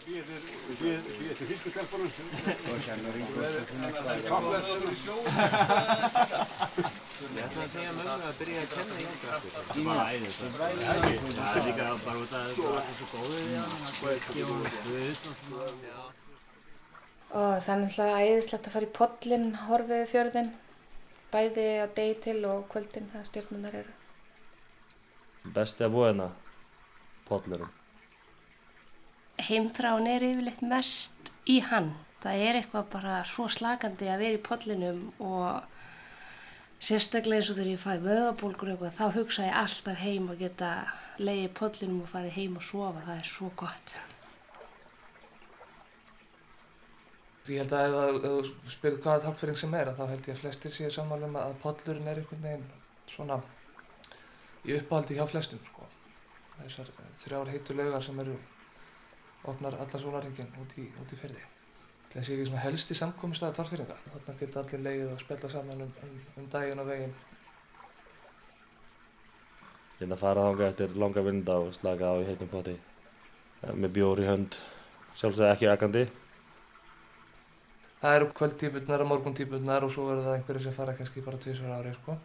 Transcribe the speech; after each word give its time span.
Ég 0.00 0.24
ætla 7.40 7.62
að 7.62 7.70
segja 7.70 7.92
mömmu 7.92 8.12
að 8.26 8.38
byrja 8.38 8.60
að 8.62 8.70
kenna. 8.72 8.94
Það 9.70 9.84
var 9.86 9.98
æðislegt. 10.14 10.54
Það 10.56 10.68
er 11.50 11.64
líka 11.66 11.84
bara 12.04 12.18
út 12.20 12.32
að 12.32 12.44
það 12.56 12.78
er 12.80 12.94
svo 12.98 13.06
góðið 13.12 13.44
í 13.44 13.58
hann. 13.58 13.74
Það 13.98 14.10
er 14.10 14.16
ekki 14.16 14.40
og 14.44 14.50
við 14.86 15.10
og 15.10 15.34
svona. 15.40 15.64
Og 17.30 17.52
það 17.66 17.72
er 17.74 17.80
náttúrulega 17.82 18.22
æðislegt 18.24 18.66
að 18.66 18.74
fara 18.76 18.88
í 18.88 18.94
podlinn, 19.00 19.48
horfið 19.66 20.04
fjörðin, 20.14 20.50
bæði 21.34 21.66
á 21.84 21.86
degi 22.00 22.14
til 22.24 22.40
og 22.50 22.64
kvöldin 22.72 23.10
þegar 23.12 23.28
stjórnunar 23.28 23.74
eru. 23.82 23.92
Besti 25.60 25.86
að 25.86 25.94
búa 25.94 26.08
hérna, 26.08 26.28
podlurum. 27.28 27.70
Heimþrán 29.46 30.08
er 30.10 30.24
yfirleitt 30.26 30.62
mest 30.66 31.32
í 31.48 31.60
hann. 31.64 31.92
Það 32.20 32.44
er 32.46 32.58
eitthvað 32.60 32.88
bara 32.92 33.18
svo 33.24 33.46
slakandi 33.48 34.10
að 34.12 34.24
vera 34.24 34.36
í 34.36 34.44
podlinum 34.44 35.02
og 35.24 35.62
sérstaklega 36.80 37.40
eins 37.40 37.50
og 37.52 37.58
þegar 37.58 37.70
ég 37.72 37.80
fæ 37.80 37.92
vöðabólkur 38.04 38.72
eitthvað 38.74 38.96
þá 38.98 39.16
hugsa 39.16 39.46
ég 39.46 39.58
alltaf 39.62 40.00
heim 40.04 40.28
og 40.32 40.40
geta 40.40 40.70
leiði 41.20 41.46
í 41.48 41.52
podlinum 41.60 42.02
og 42.04 42.10
farið 42.12 42.36
heim 42.36 42.58
og 42.60 42.66
sofa. 42.68 43.04
Það 43.06 43.22
er 43.22 43.30
svo 43.32 43.50
gott. 43.64 43.96
Ég 47.50 47.64
held 47.64 47.72
að 47.74 47.96
ef, 47.98 48.20
þú 48.22 48.70
spyrir 48.76 49.00
hvaða 49.02 49.24
tálfering 49.24 49.58
sem 49.58 49.72
er 49.74 49.88
þá 49.96 50.04
held 50.12 50.28
ég 50.28 50.36
að 50.36 50.42
flestir 50.44 50.76
séu 50.76 50.92
sammála 50.94 51.26
um 51.26 51.40
að 51.40 51.56
pollurinn 51.64 52.10
er 52.12 52.20
einhvern 52.20 52.44
veginn 52.44 52.68
svona 53.10 53.40
í 54.68 54.76
uppáhaldi 54.76 55.16
hjá 55.16 55.24
flestum 55.26 55.62
sko. 55.66 55.88
Þessar 56.60 56.92
þrjár 57.24 57.50
heitu 57.50 57.74
laugar 57.74 58.04
sem 58.04 58.20
eru 58.22 58.36
opnar 59.48 59.74
alla 59.80 59.98
sólaringin 60.02 60.52
út 60.60 60.76
í, 60.78 60.86
út 61.00 61.12
í 61.12 61.18
fyrði. 61.18 61.42
Það 62.10 62.24
sé 62.26 62.34
ekki 62.34 62.46
svona 62.48 62.62
helsti 62.64 62.96
samkomistæða 62.98 63.56
tálferinga. 63.56 63.96
Þarna 64.12 64.38
geta 64.40 64.62
allir 64.64 64.80
leið 64.86 65.10
og 65.12 65.20
spella 65.22 65.50
saman 65.52 65.84
um, 65.86 65.92
um, 66.06 66.16
um 66.40 66.48
daginn 66.50 66.82
og 66.82 66.88
veginn. 66.90 67.12
Ég 70.00 70.08
er 70.08 70.14
að 70.16 70.22
fara 70.22 70.46
þanga 70.48 70.68
eftir 70.72 70.96
langa 70.98 71.22
vinda 71.22 71.58
og 71.60 71.74
slaka 71.76 72.10
á 72.10 72.14
í 72.18 72.26
heitum 72.26 72.50
poti. 72.50 72.74
Eh, 73.62 73.72
Með 73.76 73.94
bjór 73.98 74.22
í 74.24 74.26
hönd, 74.26 74.56
sjálfsög 75.20 75.52
ekki 75.52 75.68
akandi. 75.70 76.06
Það 78.00 78.16
eru 78.16 78.30
kvöldtípurnar 78.38 79.04
og 79.04 79.10
morguntípurnar 79.10 79.84
og 79.84 79.92
svo 79.92 80.06
eru 80.10 80.24
það 80.24 80.38
einhverju 80.38 80.64
sem 80.64 80.76
fara 80.76 80.96
kannski 80.96 81.22
bara 81.24 81.40
tvisvar 81.42 81.76
ári 81.76 81.92
sko. 81.98 82.16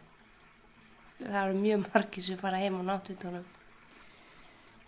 Það 1.19 1.41
eru 1.41 1.57
mjög 1.59 1.85
margir 1.89 2.23
sem 2.23 2.39
fara 2.39 2.61
heim 2.63 2.79
á 2.79 2.83
náttvítunum. 2.89 3.43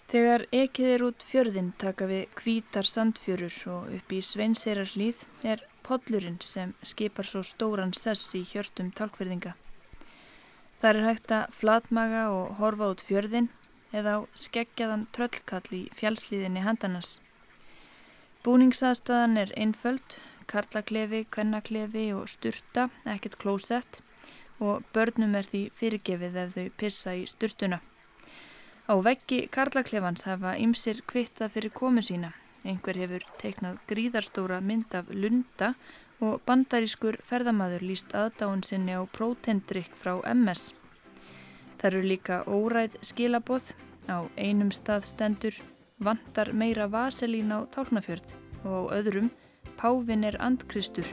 Þegar 0.08 0.46
ekið 0.56 0.90
er 0.94 1.02
út 1.04 1.24
fjörðin 1.28 1.74
taka 1.76 2.06
við 2.08 2.36
hvítar 2.40 2.88
sandfjörur 2.88 3.56
og 3.74 3.88
upp 3.98 4.14
í 4.16 4.20
Sveinseirarhlíð 4.24 5.26
er 5.44 5.64
podlurinn 5.84 6.38
sem 6.40 6.72
skipar 6.80 7.28
svo 7.28 7.42
stóran 7.44 7.92
sess 7.92 8.32
í 8.40 8.46
hjörtum 8.48 8.94
talkverðinga. 8.96 9.52
Það 10.80 10.90
er 10.94 11.08
hægt 11.10 11.34
að 11.36 11.58
flatmaga 11.60 12.22
og 12.38 12.56
horfa 12.62 12.88
út 12.94 13.04
fjörðin 13.04 13.50
eða 13.92 14.14
á 14.16 14.20
skeggjaðan 14.46 15.04
tröllkall 15.12 15.76
í 15.76 15.84
fjálslíðinni 16.00 16.64
handanas. 16.64 17.18
Búningsaðstæðan 18.48 19.42
er 19.44 19.52
einföld, 19.60 20.16
karlaklefi, 20.48 21.26
kvennaklefi 21.36 22.08
og 22.16 22.32
sturta, 22.32 22.88
ekkert 23.04 23.36
klósett 23.44 24.00
og 24.64 24.88
börnum 24.96 25.36
er 25.36 25.52
því 25.52 25.68
fyrirgefið 25.76 26.42
ef 26.46 26.56
þau 26.56 26.68
pissa 26.80 27.20
í 27.20 27.28
sturtuna. 27.28 27.84
Á 28.88 28.96
veggi 29.04 29.50
Karlaklefans 29.52 30.24
hafa 30.24 30.54
ymsir 30.64 31.02
kvittað 31.12 31.58
fyrir 31.58 31.74
komu 31.76 32.00
sína. 32.00 32.30
Einhver 32.64 32.96
hefur 32.96 33.26
teiknað 33.42 33.82
gríðarstóra 33.90 34.62
mynd 34.64 34.96
af 34.96 35.10
lunda 35.12 35.74
og 36.24 36.40
bandarískur 36.48 37.18
ferðamaður 37.28 37.84
líst 37.90 38.16
aðdáun 38.16 38.64
sinni 38.64 38.96
á 38.96 39.04
prótendrykk 39.18 39.98
frá 40.00 40.14
MS. 40.32 40.72
Það 41.76 41.90
eru 41.90 42.06
líka 42.14 42.38
óræð 42.48 42.96
skilaboð. 43.04 43.74
Á 44.08 44.24
einum 44.40 44.72
stað 44.72 45.04
stendur 45.12 45.60
vantar 46.00 46.54
meira 46.56 46.88
vaselín 46.88 47.52
á 47.52 47.68
tálnafjörð 47.68 48.32
og 48.64 48.88
á 48.88 49.04
öðrum 49.04 49.28
Pávin 49.76 50.24
er 50.24 50.40
andkristur. 50.40 51.12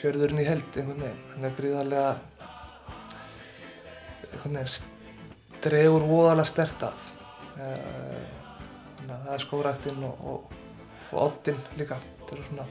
Fjörðurinn 0.00 0.42
í 0.42 0.48
held 0.48 0.80
einhvern 0.80 1.06
veginn, 1.06 1.24
hann 1.34 1.48
er 1.48 1.56
gríðarlega 1.60 2.12
einhvern 4.32 4.60
veginn 4.60 4.98
dregur 5.60 6.06
voðalega 6.08 6.48
stert 6.48 6.86
að 6.88 7.08
Eh, 7.60 8.20
þannig 8.96 9.10
að 9.12 9.24
það 9.24 9.34
er 9.34 9.42
skóræktinn 9.42 10.04
og, 10.06 10.20
og, 10.30 10.52
og 11.10 11.18
oddinn 11.26 11.58
líka 11.76 11.98
þetta 12.00 12.36
eru 12.36 12.44
svona 12.46 12.66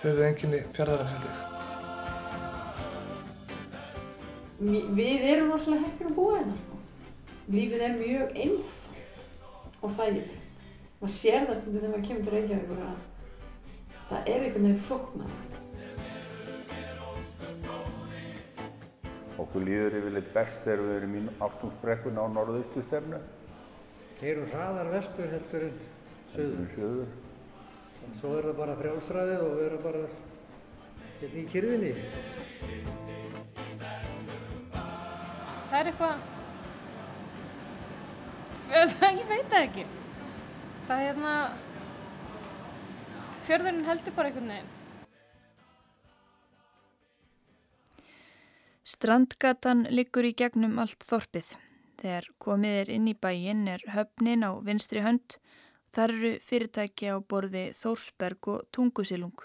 höfuð 0.00 0.22
enginni 0.26 0.60
fjörðarins 0.74 1.28
Við 4.98 5.26
erum 5.28 5.52
rosalega 5.52 5.84
heppin 5.84 6.08
að 6.10 6.16
búa 6.16 6.32
hérna 6.38 6.56
sko. 6.58 6.78
Lífið 7.54 7.84
er 7.86 7.94
mjög 8.00 8.32
einfalt 8.42 9.76
og 9.78 9.92
þægilegt. 10.00 10.64
Maður 10.98 11.14
sér 11.14 11.46
það 11.46 11.60
stundum 11.60 11.78
þegar 11.84 11.92
maður 11.92 12.08
kemur 12.08 12.24
til 12.26 12.34
Reykjavíkur 12.34 12.80
að 12.88 12.96
það 14.08 14.32
er 14.32 14.48
einhvern 14.48 14.66
veginn 14.66 14.86
flóknar. 14.88 15.36
Okkur 19.38 19.62
líður 19.62 19.94
yfirleitt 20.00 20.32
best 20.34 20.64
þegar 20.64 20.80
við 20.82 20.96
erum 20.96 21.12
í 21.14 21.20
áttungsbrekkuna 21.46 22.24
á 22.26 22.28
norðaustu 22.34 22.82
stefnu. 22.82 23.20
Keirum 24.18 24.48
hraðar 24.50 24.88
vestur 24.90 25.28
heldur 25.30 25.66
en 25.68 25.76
söður. 26.32 26.56
En 26.58 26.70
söður. 26.72 27.12
Svo 28.18 28.32
er 28.38 28.48
það 28.48 28.56
bara 28.58 28.74
frjálsræðið 28.80 29.44
og 29.44 29.52
vera 29.60 29.78
bara 29.84 30.00
hérna 31.20 31.38
í 31.38 31.44
kyrðinni. 31.52 31.92
Það 35.68 35.78
er 35.78 35.92
eitthvað... 35.92 36.26
Ég 39.20 39.30
veit 39.30 39.52
það 39.52 39.60
ekki. 39.60 39.86
Það 40.88 40.96
er 40.96 41.06
hérna... 41.12 41.36
Fjörðurinn 43.46 43.86
heldur 43.86 44.18
bara 44.18 44.32
einhvern 44.32 44.52
veginn. 44.56 44.74
Strandgatan 48.98 49.84
liggur 49.94 50.26
í 50.26 50.32
gegnum 50.34 50.72
allt 50.82 51.04
þorpið. 51.06 51.52
Þegar 52.00 52.24
komið 52.42 52.78
er 52.80 52.88
inn 52.90 53.04
í 53.06 53.12
bæinn 53.14 53.68
er 53.70 53.84
höfnin 53.94 54.42
á 54.42 54.58
vinstri 54.66 55.04
hönd. 55.04 55.36
Þar 55.94 56.14
eru 56.16 56.32
fyrirtæki 56.42 57.12
á 57.14 57.22
borði 57.22 57.62
Þórsberg 57.78 58.50
og 58.50 58.66
Tungusilung. 58.74 59.38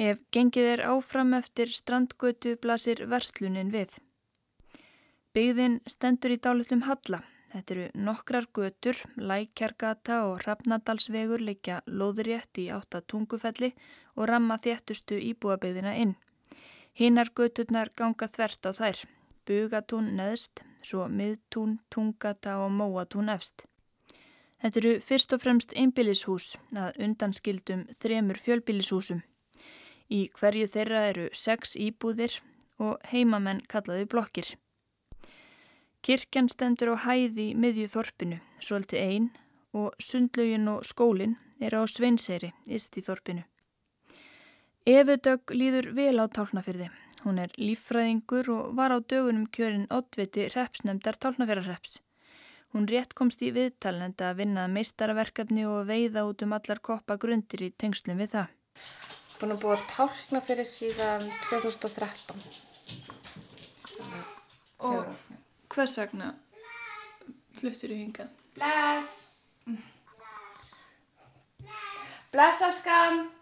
Ef 0.00 0.24
gengið 0.32 0.70
er 0.70 0.84
áfram 0.88 1.36
eftir 1.36 1.68
strandgötu 1.68 2.56
blasir 2.64 3.04
verslunin 3.12 3.74
við. 3.76 3.92
Byggðin 5.36 5.82
stendur 5.84 6.32
í 6.32 6.40
dálitlum 6.40 6.88
halla. 6.88 7.20
Þetta 7.52 7.76
eru 7.76 7.88
nokkrar 8.08 8.48
götur, 8.56 9.04
Lækjargata 9.20 10.22
og 10.30 10.38
Hrafnadalsvegur 10.46 11.44
liggja 11.44 11.82
lóðrétt 11.86 12.56
í 12.64 12.70
átta 12.72 13.04
tungufelli 13.04 13.74
og 14.16 14.30
ramma 14.32 14.56
þéttustu 14.64 15.20
íbúabyggðina 15.20 15.98
inn. 16.00 16.16
Hinnar 16.94 17.32
göturnar 17.34 17.90
ganga 17.98 18.28
þvert 18.30 18.66
á 18.66 18.70
þær, 18.70 18.98
bugatún 19.48 20.12
neðst, 20.14 20.62
svo 20.86 21.08
miðtún, 21.10 21.80
tungata 21.90 22.60
og 22.62 22.70
móatún 22.70 23.32
efst. 23.32 23.64
Þetta 24.62 24.80
eru 24.80 24.92
fyrst 25.02 25.34
og 25.34 25.42
fremst 25.42 25.74
einbýlishús 25.74 26.52
að 26.78 27.00
undanskildum 27.02 27.82
þremur 27.98 28.38
fjölbýlishúsum. 28.40 29.24
Í 30.06 30.28
hverju 30.38 30.68
þeirra 30.70 31.00
eru 31.10 31.24
sex 31.34 31.74
íbúðir 31.74 32.38
og 32.78 33.02
heimamenn 33.10 33.64
kallaði 33.66 34.06
blokkir. 34.14 34.52
Kirkjan 36.04 36.48
stendur 36.52 36.94
á 36.94 36.96
hæði 37.08 37.48
miðju 37.58 37.88
þorpinu, 37.90 38.38
svolítið 38.60 39.02
einn 39.02 39.28
og 39.74 39.98
sundlaugin 39.98 40.70
og 40.70 40.86
skólinn 40.86 41.34
eru 41.58 41.82
á 41.82 41.84
Sveinseyri, 41.90 42.52
ist 42.70 42.94
í 43.00 43.02
þorpinu. 43.02 43.42
Efudögg 44.84 45.48
líður 45.56 45.86
vel 45.96 46.20
á 46.20 46.28
tálnafyrði. 46.28 46.90
Hún 47.24 47.38
er 47.40 47.52
líffræðingur 47.56 48.50
og 48.52 48.72
var 48.76 48.92
á 48.92 49.00
dögunum 49.00 49.46
kjörin 49.48 49.86
oddviti 49.88 50.50
repsnemdar 50.52 51.16
tálnafjörarreps. 51.16 52.02
Hún 52.76 52.84
rétt 52.90 53.14
komst 53.16 53.40
í 53.40 53.48
viðtal 53.54 53.94
en 54.04 54.12
að 54.20 54.42
vinna 54.42 54.66
meistaraverkefni 54.68 55.64
og 55.64 55.86
veiða 55.88 56.26
út 56.28 56.44
um 56.44 56.52
allar 56.52 56.82
koppa 56.84 57.16
grundir 57.16 57.62
í 57.64 57.70
tengslum 57.80 58.20
við 58.20 58.34
það. 58.34 58.50
Búin 59.40 59.54
að 59.54 59.62
búa 59.62 59.76
tálkna 59.88 60.42
fyrir 60.44 60.68
síðan 60.68 61.24
2013. 61.46 62.44
Og 64.84 65.08
hvers 65.72 65.96
vegna 66.02 66.34
fluttur 67.56 67.94
í 67.94 68.02
hingað? 68.02 68.36
Bless! 68.58 69.16
Bless, 72.34 72.60
elskan! 72.68 73.33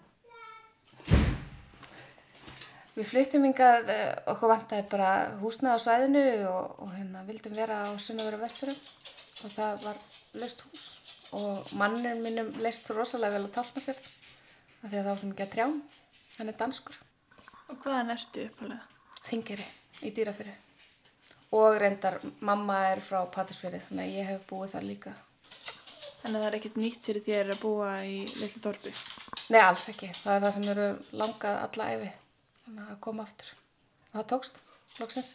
Við 2.92 3.06
fluttum 3.08 3.46
hingað, 3.46 3.88
eh, 3.88 4.08
okkur 4.28 4.50
vantaði 4.52 4.84
bara 4.92 5.12
húsnað 5.40 5.78
á 5.80 5.84
svæðinu 5.84 6.24
og, 6.50 6.74
og 6.84 6.90
hérna 6.92 7.22
vildum 7.24 7.54
vera 7.56 7.78
á 7.88 7.90
Sunnavera 7.96 8.36
vesturum 8.36 8.76
og 8.76 9.54
það 9.54 9.86
var 9.86 10.00
löst 10.36 10.60
hús 10.66 10.84
og 11.32 11.72
mannir 11.80 12.20
mínum 12.20 12.52
leist 12.60 12.90
rosalega 12.92 13.38
vel 13.38 13.48
á 13.48 13.54
Tálknafjörð 13.56 14.04
af 14.04 14.90
því 14.90 14.92
að 14.92 14.98
það 14.98 15.08
var 15.08 15.22
svo 15.22 15.30
mikið 15.30 15.46
að 15.46 15.52
trjám, 15.54 15.74
hann 16.36 16.52
er 16.52 16.60
danskur. 16.60 17.00
Og 17.72 17.80
hvaðan 17.80 18.12
ertu 18.12 18.46
uppalega? 18.50 18.84
Þingeri 19.24 19.68
í 20.02 20.12
dýrafyrði 20.12 20.56
og 21.56 21.80
reyndar 21.80 22.20
mamma 22.44 22.80
er 22.92 23.00
frá 23.00 23.22
Patrísfyrði 23.32 23.80
þannig 23.88 24.04
að 24.04 24.16
ég 24.18 24.32
hef 24.34 24.48
búið 24.50 24.74
þar 24.76 24.90
líka. 24.90 25.14
Þannig 26.20 26.36
að 26.36 26.42
það 26.42 26.48
er 26.50 26.56
ekkert 26.60 26.82
nýtt 26.82 27.08
fyrir 27.08 27.24
þér 27.24 27.54
að 27.56 27.62
búa 27.64 27.92
í 28.04 28.18
litlu 28.36 28.60
þorpi? 28.66 28.92
Nei, 29.48 29.62
alls 29.62 29.88
ekki. 29.90 30.12
Það 30.20 30.34
er 30.36 30.44
það 30.44 30.58
sem 30.58 30.68
eru 30.74 30.90
langað 31.22 31.62
alla 31.64 31.94
æfi 31.96 32.10
þannig 32.72 32.92
að 32.94 33.00
koma 33.04 33.24
aftur. 33.26 33.52
Og 34.08 34.14
það 34.16 34.28
tókst, 34.32 34.60
loksins. 35.00 35.30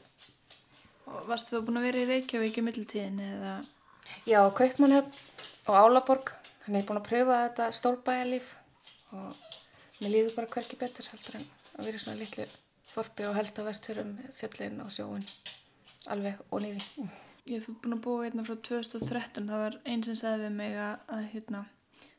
Og 1.07 1.27
varst 1.29 1.51
þú 1.51 1.61
búin 1.67 1.79
að 1.79 1.87
vera 1.87 2.01
í 2.01 2.07
Reykjavík 2.09 2.57
í 2.57 2.63
mittiltíðin 2.65 3.19
eða? 3.23 3.53
Já, 4.27 4.39
Kaupmannhöfn 4.57 5.13
og 5.69 5.77
Álaborg. 5.77 6.33
Ég 6.67 6.79
er 6.81 6.87
búin 6.87 6.99
að 6.99 7.07
pröfa 7.07 7.37
þetta 7.45 7.67
stórbæjarlíf 7.77 8.49
og 9.15 9.37
mér 10.01 10.11
líður 10.11 10.33
bara 10.35 10.51
hverki 10.51 10.79
betur 10.79 11.07
heldur 11.13 11.37
en 11.39 11.45
að 11.77 11.87
vera 11.87 11.99
í 11.99 12.03
svona 12.03 12.19
litlu 12.19 12.47
þorpi 12.91 13.27
og 13.29 13.37
helst 13.37 13.61
á 13.61 13.67
vestfjörum, 13.67 14.11
fjöllin 14.35 14.81
og 14.83 14.91
sjóun. 14.91 15.23
Alveg 16.11 16.41
og 16.49 16.63
nýði. 16.63 16.83
Ég 17.47 17.59
hef 17.59 17.69
þú 17.69 17.77
búin 17.83 17.97
að 17.97 18.03
búa 18.03 18.25
hérna 18.25 18.45
frá 18.47 18.57
2013. 18.67 19.47
Það 19.47 19.63
var 19.63 19.79
einn 19.85 20.03
sem 20.03 20.17
sagði 20.19 20.47
við 20.47 20.57
mig 20.57 20.75
að, 20.81 20.99
að 21.15 21.29
hérna, 21.35 21.63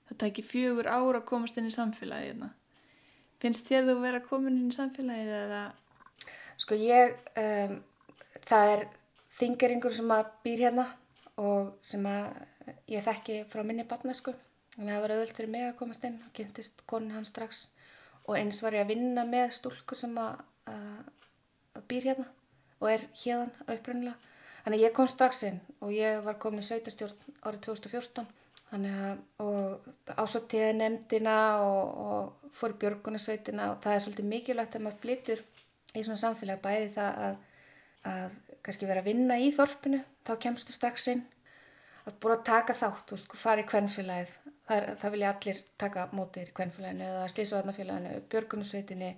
það 0.09 0.21
tæki 0.23 0.47
fjögur 0.47 0.88
ára 0.88 1.21
að 1.21 1.29
komast 1.29 1.61
inn 1.61 1.69
í 1.69 1.75
samfélagið 1.75 2.32
hérna. 2.32 2.50
Finnst 3.38 3.69
þér 3.70 3.87
þú 3.87 3.99
vera 4.02 4.20
komin 4.25 4.64
í 4.67 4.75
samfélagið 4.75 5.35
eða? 5.44 5.62
Sko 6.58 6.79
ég, 6.79 7.14
um, 7.38 7.76
það 8.49 8.73
er 8.75 8.87
þingeringur 9.38 9.94
sem 9.94 10.11
að 10.11 10.32
býr 10.43 10.64
hérna 10.67 10.88
og 11.38 11.76
sem 11.87 12.06
að 12.11 12.32
ég 12.90 13.05
þekki 13.05 13.44
frá 13.50 13.62
minni 13.62 13.87
að 13.87 14.94
það 14.94 15.02
var 15.02 15.14
auðvöld 15.14 15.37
fyrir 15.37 15.50
mig 15.50 15.67
að 15.67 15.76
komast 15.79 16.05
inn 16.06 16.19
og 16.23 16.32
kynntist 16.35 16.82
konin 16.90 17.14
hans 17.14 17.31
strax 17.32 17.67
og 18.26 18.37
eins 18.38 18.58
var 18.62 18.76
ég 18.76 18.85
að 18.85 18.93
vinna 18.93 19.25
með 19.26 19.55
stúlkur 19.56 19.99
sem 19.99 20.19
að, 20.20 20.43
að, 20.70 20.99
að 21.79 21.87
býr 21.90 22.11
hérna 22.11 22.26
og 22.79 22.90
er 22.93 23.06
hérðan 23.23 23.55
upprunnilega. 23.64 24.19
Þannig 24.64 24.79
að 24.79 24.85
ég 24.85 24.94
kom 24.99 25.08
strax 25.11 25.43
inn 25.49 25.61
og 25.81 25.94
ég 25.94 26.20
var 26.26 26.38
komin 26.43 26.62
í 26.62 26.67
sveitastjórn 26.67 27.38
árið 27.46 27.62
2014 27.70 28.26
Að 28.69 30.19
ásóttiði 30.19 30.75
nefndina 30.76 31.37
og, 31.65 32.03
og 32.05 32.53
fór 32.53 32.75
björgunarsveitina 32.81 33.70
og 33.73 33.79
það 33.85 33.94
er 33.94 34.03
svolítið 34.05 34.29
mikilvægt 34.29 34.76
að 34.76 34.85
maður 34.85 35.00
flytur 35.05 35.41
í 35.97 36.03
svona 36.03 36.20
samfélag 36.20 36.61
bæði 36.61 36.91
það 36.99 37.23
að, 37.25 37.38
að 38.12 38.37
kannski 38.67 38.91
vera 38.91 39.00
að 39.00 39.09
vinna 39.09 39.38
í 39.41 39.49
þorpinu, 39.56 40.03
þá 40.26 40.32
kemstu 40.44 40.76
strax 40.76 41.09
inn. 41.15 41.25
Að 42.05 42.19
búin 42.20 42.35
að 42.35 42.44
taka 42.49 42.76
þátt, 42.76 43.06
þú 43.09 43.17
veist, 43.17 43.35
fara 43.41 43.65
í 43.65 43.67
kvennfélagið, 43.69 44.37
það, 44.69 44.87
það 45.00 45.14
vilja 45.17 45.32
allir 45.32 45.62
taka 45.81 46.06
mótið 46.12 46.44
í 46.44 46.55
kvennfélaginu 46.61 47.09
eða 47.09 47.26
slísuvarnafélaginu, 47.32 48.21
björgunarsveitinni, 48.32 49.11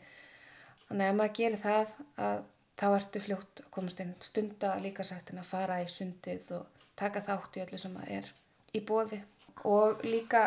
þannig 0.88 1.11
að 1.11 1.19
maður 1.20 1.37
gerir 1.41 1.62
það 1.64 1.94
að 2.29 2.41
þá 2.81 2.87
ertu 2.91 3.23
fljótt 3.26 3.64
að 3.64 3.73
komast 3.75 4.03
inn. 4.03 4.14
Stunda 4.25 4.76
líka 4.82 5.06
sættin 5.06 5.43
að 5.43 5.50
fara 5.50 5.82
í 5.82 5.91
sundið 5.91 6.55
og 6.58 6.87
taka 6.99 7.23
þátt 7.26 7.58
í 7.58 7.64
öllu 7.67 7.82
sem 7.82 7.94
maður 7.94 8.17
er 8.20 8.32
í 8.75 8.82
bóði 8.87 9.20
og 9.69 10.05
líka 10.07 10.45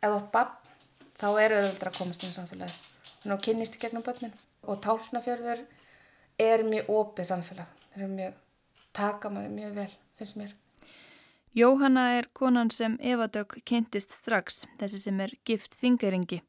ef 0.00 0.08
þú 0.08 0.16
átt 0.16 0.32
bann 0.34 0.52
þá 1.20 1.28
eru 1.44 1.60
auðvitað 1.60 1.88
að 1.90 1.98
komast 1.98 2.24
inn 2.24 2.34
í 2.34 2.38
samfélagi 2.38 2.82
þannig 3.22 3.36
að 3.36 3.44
kynnist 3.46 3.78
í 3.78 3.84
gegnum 3.84 4.06
bönnin 4.06 4.36
og 4.64 4.82
tálnafjörður 4.84 5.64
er 6.48 6.66
mjög 6.66 6.92
opið 6.98 7.30
samfélag 7.30 7.80
það 7.94 8.04
er 8.08 8.12
mjög, 8.18 8.36
taka 8.92 9.30
maður 9.30 9.56
mjög 9.60 9.80
vel 9.80 9.90
finnst 10.18 10.38
mér 10.40 10.54
Jóhanna 11.54 12.08
er 12.18 12.26
konan 12.32 12.70
sem 12.74 12.96
Evadök 12.98 13.60
kynntist 13.62 14.10
strax, 14.10 14.64
þessi 14.80 14.98
sem 14.98 15.20
er 15.22 15.30
gift 15.46 15.76
þingeringi. 15.78 16.40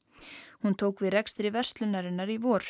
Hún 0.66 0.74
tók 0.74 1.04
við 1.04 1.14
rekstur 1.14 1.46
í 1.46 1.52
verslunarinnar 1.54 2.32
í 2.34 2.40
vor. 2.42 2.66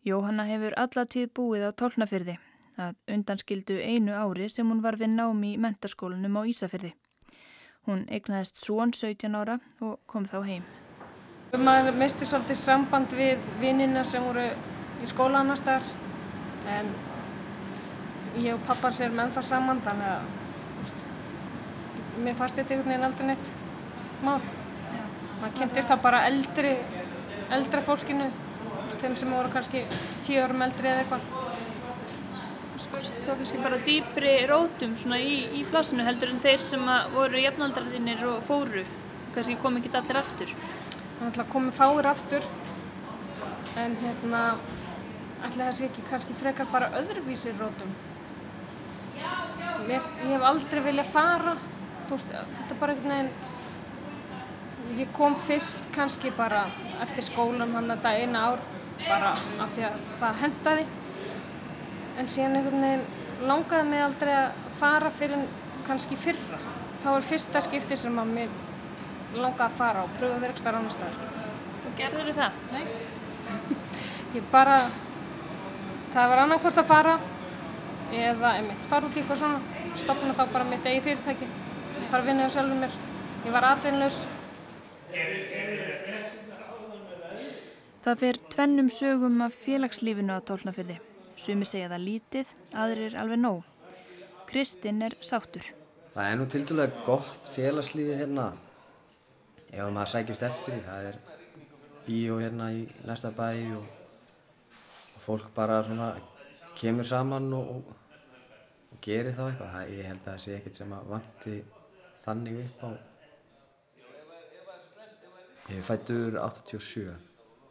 Jóhanna 0.00 0.46
hefur 0.48 0.72
allatíð 0.80 1.26
búið 1.36 1.66
á 1.68 1.70
tálnafyrði, 1.76 2.38
að 2.80 2.96
undanskildu 3.12 3.76
einu 3.84 4.16
ári 4.16 4.48
sem 4.48 4.64
hún 4.64 4.80
var 4.80 4.96
við 4.96 5.12
námi 5.18 5.52
í 5.58 5.60
mentaskólanum 5.60 6.40
á 6.40 6.42
Ísafyrði. 6.48 6.94
Hún 7.86 8.04
egnaðist 8.12 8.58
svon 8.64 8.92
17 8.92 9.36
ára 9.38 9.58
og 9.80 9.98
kom 10.06 10.26
þá 10.28 10.40
heim. 10.46 10.64
Maður 11.56 11.94
misti 11.96 12.26
svolítið 12.28 12.58
samband 12.60 13.14
við 13.16 13.38
vinnina 13.62 14.02
sem 14.04 14.24
voru 14.24 14.44
í 15.02 15.06
skóla 15.08 15.40
annars 15.40 15.62
þar 15.64 15.86
en 16.68 16.90
ég 18.36 18.52
og 18.54 18.66
pappan 18.68 18.94
sér 18.96 19.14
menn 19.14 19.32
það 19.32 19.48
saman 19.48 19.80
þannig 19.86 20.10
að 20.12 20.22
mér 22.24 22.36
fannst 22.38 22.58
þetta 22.58 22.74
einhvern 22.74 22.92
veginn 22.92 23.08
aldrei 23.08 23.26
neitt 23.30 23.52
mál. 24.26 24.40
Maður 25.38 25.56
kynntist 25.60 25.90
það 25.92 26.04
bara 26.04 26.24
eldri, 26.28 26.72
eldra 27.54 27.82
fólkinu, 27.86 28.28
þeim 28.98 29.14
sem 29.16 29.30
voru 29.32 29.52
kannski 29.54 29.84
tíu 30.26 30.42
árum 30.42 30.64
eldri 30.66 30.90
eða 30.90 31.04
eitthvað. 31.04 31.47
Skoðist 32.98 33.18
þú 33.22 33.34
kannski 33.38 33.58
bara 33.62 33.76
dýpri 33.86 34.30
rótum 34.50 34.94
svona 34.98 35.20
í, 35.22 35.34
í 35.54 35.60
plásinu 35.70 36.02
heldur 36.02 36.32
en 36.32 36.40
þeir 36.42 36.58
sem 36.58 36.88
voru 37.12 37.38
jafnaldraðinir 37.38 38.24
og 38.26 38.40
fóru, 38.42 38.82
kannski 39.36 39.54
kom 39.62 39.78
ekki 39.78 39.92
allir 39.94 40.18
aftur? 40.18 40.54
Það 41.20 41.52
komi 41.52 41.70
fáir 41.76 42.08
aftur 42.10 42.48
en 43.78 43.94
hérna 44.02 44.42
ætla 45.46 45.68
það 45.68 45.78
sé 45.78 45.86
ekki 45.86 46.06
kannski 46.10 46.34
frekar 46.40 46.66
bara 46.72 46.90
öðruvísir 46.98 47.54
rótum. 47.62 47.94
Ég, 49.14 50.02
ég 50.24 50.34
hef 50.34 50.50
aldrei 50.50 50.82
viljað 50.88 51.14
fara 51.14 51.54
veist, 52.10 52.34
þetta 52.34 52.74
er 52.74 52.82
bara 52.82 52.96
einhvern 52.96 53.14
veginn 53.14 55.02
ég 55.04 55.14
kom 55.14 55.38
fyrst 55.46 55.86
kannski 55.94 56.34
bara 56.34 56.66
eftir 57.04 57.30
skólan 57.30 57.78
hann 57.78 57.94
þetta 57.94 58.18
eina 58.18 58.46
ár 58.50 58.70
bara 59.04 59.36
af 59.36 59.76
því 59.76 59.86
að 59.86 60.06
það 60.18 60.40
hendaði 60.42 60.88
en 62.18 62.30
síðan 62.30 62.58
einhvern 62.58 62.84
veginn 62.86 63.48
langaði 63.48 63.90
mig 63.90 64.04
aldrei 64.04 64.32
að 64.34 64.58
fara 64.80 65.10
fyrir 65.14 65.44
kannski 65.86 66.18
fyrra 66.18 66.58
þá 67.02 67.08
er 67.14 67.28
fyrsta 67.28 67.62
skipti 67.64 67.98
sem 67.98 68.18
að 68.18 68.34
mér 68.34 68.56
langaði 69.36 69.66
að 69.68 69.78
fara 69.78 70.04
og 70.04 70.16
pröfa 70.18 70.42
verkstar 70.42 70.78
annar 70.78 70.94
staðar 70.94 71.86
og 71.86 71.94
gerður 72.00 72.30
þið 72.30 72.42
það? 72.42 72.52
Nei 72.72 72.84
ég 74.36 74.50
bara 74.52 74.80
það 76.12 76.34
var 76.34 76.44
annarkvort 76.44 76.82
að 76.82 76.90
fara 76.90 77.16
eða 78.08 78.52
einmitt 78.58 78.90
fara 78.90 79.08
út 79.08 79.16
í 79.16 79.22
eitthvað 79.22 79.42
svona 79.44 79.96
stopna 79.98 80.36
þá 80.36 80.44
bara 80.52 80.68
mitt 80.68 80.86
eigi 80.88 81.04
fyrirtæki 81.06 81.48
bara 82.10 82.24
vinna 82.24 82.48
á 82.48 82.50
sjálfur 82.50 82.80
mér. 82.80 82.94
Ég 83.44 83.52
var 83.52 83.66
atvinnlaus. 83.68 84.24
Það 88.04 88.22
fer 88.22 88.40
tvennum 88.54 88.88
sögum 88.92 89.42
af 89.44 89.56
félagslífinu 89.64 90.32
á 90.32 90.40
tólnafyrði. 90.40 90.98
Sumi 91.38 91.66
segja 91.68 91.90
það 91.92 92.04
lítið, 92.04 92.54
aðrir 92.74 93.16
alveg 93.20 93.38
nóg. 93.38 93.66
Kristinn 94.48 95.04
er 95.06 95.14
sáttur. 95.22 95.66
Það 96.14 96.30
er 96.30 96.38
nú 96.40 96.46
til 96.50 96.62
dælulega 96.66 97.04
gott 97.06 97.50
félagslífið 97.54 98.22
hérna. 98.22 98.46
Ef 99.68 99.92
maður 99.94 100.10
sækist 100.14 100.44
eftir 100.48 100.74
því, 100.74 100.80
það 100.86 101.08
er 101.10 101.18
bíó 102.08 102.38
hérna 102.40 102.70
í 102.74 102.86
næsta 103.06 103.30
bæ 103.36 103.50
og, 103.76 103.84
og 105.14 105.20
fólk 105.22 105.50
bara 105.54 105.82
svona 105.86 106.08
kemur 106.78 107.06
saman 107.06 107.52
og, 107.54 107.70
og, 107.76 107.92
og 108.94 109.02
gerir 109.04 109.36
þá 109.36 109.44
eitthvað. 109.50 109.76
Það, 109.76 109.92
ég 109.94 110.08
held 110.10 110.24
að 110.24 110.32
það 110.32 110.40
sé 110.46 110.56
ekkert 110.56 110.80
sem 110.80 110.96
að 110.96 111.12
vanti 111.12 111.58
þannig 112.24 112.64
upp 112.64 112.82
á 112.82 112.90
Ég 115.68 115.84
fættur 115.84 116.38
87 116.40 117.12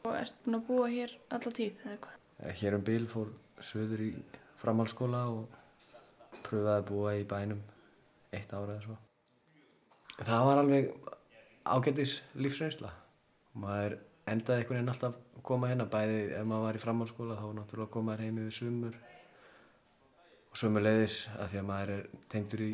Og 0.05 0.13
ert 0.13 0.35
búinn 0.45 0.59
að 0.59 0.65
búa 0.69 0.87
hér 0.91 1.13
alla 1.33 1.51
tíð 1.57 1.79
eða 1.81 1.97
hvað? 2.03 2.17
Hér 2.61 2.75
um 2.77 2.83
bil 2.85 3.07
fór 3.09 3.31
söður 3.63 4.03
í 4.07 4.11
framhalskóla 4.61 5.23
og 5.33 5.57
pröfaði 6.45 6.75
að 6.75 6.87
búa 6.89 7.13
í 7.17 7.25
bænum 7.27 7.61
eitt 8.35 8.53
ára 8.53 8.75
eða 8.75 8.83
svo. 8.85 8.97
Það 10.17 10.45
var 10.49 10.61
alveg 10.61 10.91
ágættis 11.67 12.17
lífsreynsla. 12.37 12.91
Maður 13.57 13.97
endaði 14.27 14.63
einhvern 14.63 14.79
veginn 14.79 14.93
alltaf 14.93 15.17
að 15.17 15.43
koma 15.47 15.69
hérna, 15.71 15.87
bæði 15.91 16.23
ef 16.37 16.47
maður 16.47 16.65
var 16.67 16.79
í 16.79 16.83
framhaldsskóla 16.83 17.37
þá 17.37 17.45
var 17.45 17.57
náttúrulega 17.59 17.87
að 17.87 17.93
koma 17.93 18.15
þér 18.15 18.25
heim 18.25 18.41
yfir 18.43 18.57
sumur 18.57 18.97
og 20.51 20.59
sumur 20.61 20.83
leiðis 20.83 21.19
að 21.37 21.53
því 21.53 21.61
að 21.61 21.69
maður 21.69 21.93
er 21.95 22.09
tengdur 22.33 22.65
í 22.65 22.71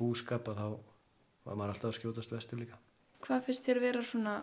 búskap 0.00 0.48
og 0.48 0.56
þá 0.56 0.66
var 1.44 1.58
maður 1.58 1.74
alltaf 1.74 1.90
að 1.90 1.98
skjótast 1.98 2.34
vestur 2.34 2.62
líka. 2.62 2.80
Hvað 3.20 3.44
finnst 3.48 3.68
þér 3.68 3.82
vera 3.82 4.02
svona 4.06 4.34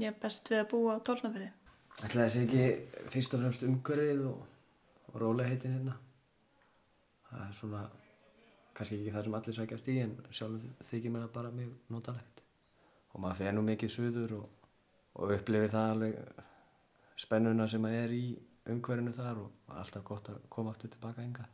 já, 0.00 0.10
best 0.22 0.50
við 0.52 0.62
að 0.62 0.70
búa 0.74 0.96
á 0.96 1.04
tólnafyrði? 1.06 1.50
Ætlaði 2.00 2.26
þessi 2.26 2.42
ekki 2.46 3.08
fyrst 3.12 3.36
og 3.36 3.44
fremst 3.44 3.64
umhverfið 3.66 4.24
og, 4.30 4.42
og 5.10 5.20
róleiheitin 5.22 5.76
hérna. 5.78 5.96
Það 7.30 7.46
er 7.46 7.56
svona, 7.58 7.82
kannski 8.74 9.00
ekki 9.00 9.14
það 9.14 9.26
sem 9.26 9.38
allir 9.38 9.58
sækjast 9.58 9.90
í 9.90 9.96
en 10.04 10.14
sjálf 10.34 10.68
þykir 10.90 11.14
mér 11.14 11.26
það 11.26 11.34
bara 11.38 11.54
mjög 11.54 11.74
notalegt. 11.94 12.44
Og 13.14 13.22
maður 13.22 13.40
fer 13.42 13.56
nú 13.56 13.64
mikið 13.66 13.94
suður 13.94 14.36
og, 14.40 14.68
og 15.18 15.34
upplifir 15.36 15.72
það 15.72 15.94
alveg 15.94 16.44
spennuna 17.20 17.66
sem 17.70 17.82
maður 17.82 18.04
er 18.04 18.14
í 18.16 18.26
umhverfinu 18.70 19.14
þar 19.14 19.42
og 19.44 19.74
alltaf 19.80 20.04
gott 20.06 20.30
að 20.32 20.42
koma 20.52 20.74
aftur 20.74 20.92
tilbaka 20.92 21.24
enga. 21.24 21.46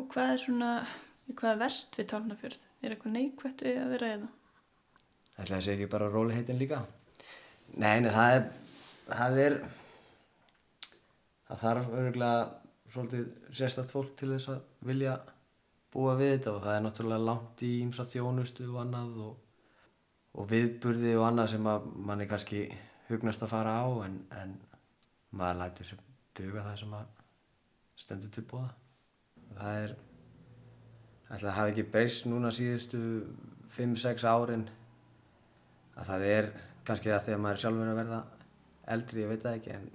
Og 0.00 0.08
hvað 0.10 0.34
er 0.34 0.42
svona, 0.42 0.70
hvað 1.34 1.54
er 1.54 1.60
vest 1.60 1.98
við 1.98 2.08
tólnafjörð? 2.12 2.62
Er 2.80 2.94
eitthvað 2.94 3.16
neikvætt 3.16 3.64
við 3.66 3.80
að 3.82 3.92
vera 3.94 4.12
eða? 4.16 4.30
Ætlaði 5.40 5.56
þessi 5.56 5.72
ekki 5.74 5.90
bara 5.92 6.08
róleiheitin 6.12 6.60
líka? 6.60 6.80
Nei, 7.76 8.00
nei, 8.02 8.10
það 8.10 8.36
er, 8.36 8.46
það 9.10 9.38
er, 9.44 9.58
það 11.50 11.62
þarf 11.64 11.92
öruglega 11.98 12.42
svolítið 12.90 13.54
sérstætt 13.54 13.92
fólk 13.94 14.16
til 14.18 14.32
þess 14.32 14.50
að 14.54 14.60
vilja 14.86 15.14
búa 15.90 16.14
við 16.18 16.34
þetta 16.36 16.52
og 16.54 16.64
það 16.64 16.76
er 16.76 16.84
náttúrulega 16.84 17.26
langt 17.26 17.62
í 17.66 17.70
ýmsa 17.84 18.06
þjónustu 18.06 18.66
og 18.70 18.80
annað 18.84 19.16
og, 19.26 19.38
og 20.38 20.50
viðburði 20.50 21.16
og 21.18 21.26
annað 21.26 21.52
sem 21.54 21.70
að 21.70 21.88
manni 22.08 22.28
kannski 22.30 22.64
hugnast 23.08 23.42
að 23.42 23.52
fara 23.54 23.74
á 23.82 23.86
en, 24.06 24.20
en 24.38 24.54
maður 25.34 25.60
lætur 25.64 25.90
sér 25.90 26.04
duga 26.38 26.66
það 26.68 26.78
sem 26.82 26.94
að 27.00 27.08
stendur 28.00 28.32
til 28.34 28.44
búa. 28.48 28.68
Það 29.58 29.78
er, 29.84 29.94
ætla 31.28 31.50
að 31.50 31.56
hafa 31.58 31.72
ekki 31.72 31.88
breyst 31.90 32.28
núna 32.30 32.52
síðustu 32.54 33.00
5-6 33.74 34.26
árin 34.30 34.68
að 35.98 36.12
það 36.12 36.26
er 36.30 36.52
kannski 36.86 37.10
það 37.10 37.26
þegar 37.26 37.42
maður 37.44 37.58
er 37.58 37.64
sjálfur 37.64 37.90
að 37.90 38.00
verða 38.00 38.20
eldri, 38.90 39.24
ég 39.24 39.30
veit 39.30 39.44
það 39.44 39.58
ekki, 39.58 39.74
en 39.76 39.90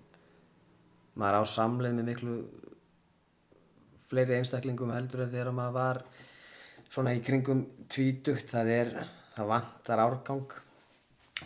maður 1.20 1.42
á 1.42 1.44
samleið 1.50 1.98
með 1.98 2.10
miklu 2.12 2.36
fleiri 4.10 4.38
einstaklingum 4.40 4.94
heldur 4.94 5.26
en 5.26 5.32
þegar 5.34 5.56
maður 5.56 5.78
var 5.78 6.02
svona 6.90 7.16
í 7.16 7.22
kringum 7.26 7.64
tvítugt, 7.92 8.52
það 8.52 8.72
er, 8.76 8.92
það 9.36 9.52
vantar 9.52 10.04
árgang 10.04 10.58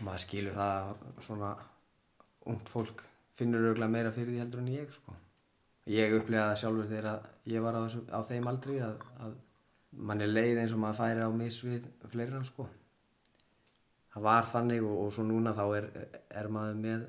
maður 0.05 0.25
skilur 0.25 0.57
það 0.57 0.89
að 0.89 1.21
svona 1.25 1.53
ungt 2.49 2.71
fólk 2.71 3.05
finnur 3.39 3.69
auðvitað 3.69 3.93
meira 3.93 4.13
fyrir 4.13 4.33
því 4.33 4.41
heldur 4.43 4.63
en 4.63 4.73
ég, 4.73 4.89
sko. 4.93 5.15
Ég 5.89 6.11
upplifaði 6.17 6.49
það 6.51 6.59
sjálfur 6.61 6.89
þegar 6.89 7.29
ég 7.49 7.63
var 7.63 7.77
á, 7.77 7.81
þessu, 7.85 8.03
á 8.13 8.19
þeim 8.27 8.49
aldri 8.51 8.81
að, 8.85 9.05
að 9.25 9.37
mann 10.09 10.21
er 10.21 10.29
leið 10.29 10.61
eins 10.61 10.75
og 10.75 10.83
maður 10.83 10.99
færi 10.99 11.25
á 11.25 11.29
misvið 11.33 11.87
fleira, 12.11 12.43
sko 12.45 12.67
það 14.13 14.25
var 14.25 14.49
þannig 14.49 14.85
og, 14.85 14.95
og 15.05 15.11
svo 15.15 15.25
núna 15.27 15.53
þá 15.55 15.65
er, 15.77 15.89
er 16.41 16.49
maður 16.53 16.79
með 16.83 17.05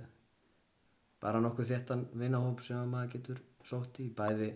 bara 1.20 1.40
nokkuð 1.44 1.70
þéttan 1.74 2.06
vinahóp 2.16 2.62
sem 2.64 2.90
maður 2.90 3.14
getur 3.14 3.40
sótt 3.66 4.00
í, 4.00 4.08
bæði 4.08 4.54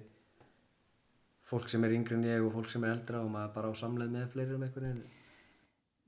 fólk 1.45 1.69
sem 1.69 1.85
er 1.85 1.93
yngri 1.95 2.17
en 2.17 2.27
ég 2.27 2.45
og 2.45 2.55
fólk 2.57 2.73
sem 2.73 2.85
er 2.87 2.95
eldra 2.97 3.21
og 3.21 3.31
maður 3.33 3.55
bara 3.59 3.71
á 3.71 3.75
samleið 3.77 4.13
með 4.17 4.27
fleiri 4.33 4.57
um 4.57 4.65
einhvern 4.65 4.91
veginn. 4.91 5.23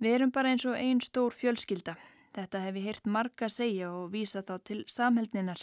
Við 0.00 0.16
erum 0.16 0.32
bara 0.32 0.52
eins 0.52 0.64
og 0.68 0.76
einn 0.76 1.00
stór 1.04 1.32
fjölskylda. 1.36 1.96
Þetta 2.36 2.60
hef 2.66 2.76
ég 2.76 2.88
heyrt 2.88 3.06
marga 3.08 3.48
segja 3.52 3.92
og 3.92 4.10
vísa 4.12 4.42
þá 4.44 4.56
til 4.68 4.82
samheldninar. 4.92 5.62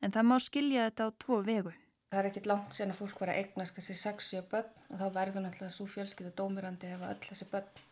En 0.00 0.12
það 0.14 0.28
má 0.28 0.36
skilja 0.40 0.86
þetta 0.88 1.08
á 1.08 1.10
tvo 1.24 1.40
vegu. 1.44 1.72
Það 2.08 2.20
er 2.20 2.28
ekkit 2.30 2.48
langt 2.48 2.76
sen 2.76 2.92
að 2.92 3.00
fólk 3.02 3.18
var 3.20 3.32
að 3.32 3.40
eignast 3.42 3.74
kannski 3.76 3.96
6-7 4.00 4.44
börn 4.48 4.70
og 4.88 5.00
þá 5.00 5.06
verður 5.18 5.44
náttúrulega 5.44 5.74
svo 5.74 5.84
fjölskylda 5.92 6.32
dómirandi 6.38 6.92
ef 6.94 7.02
öll 7.04 7.26
þessi 7.26 7.48
börn 7.50 7.82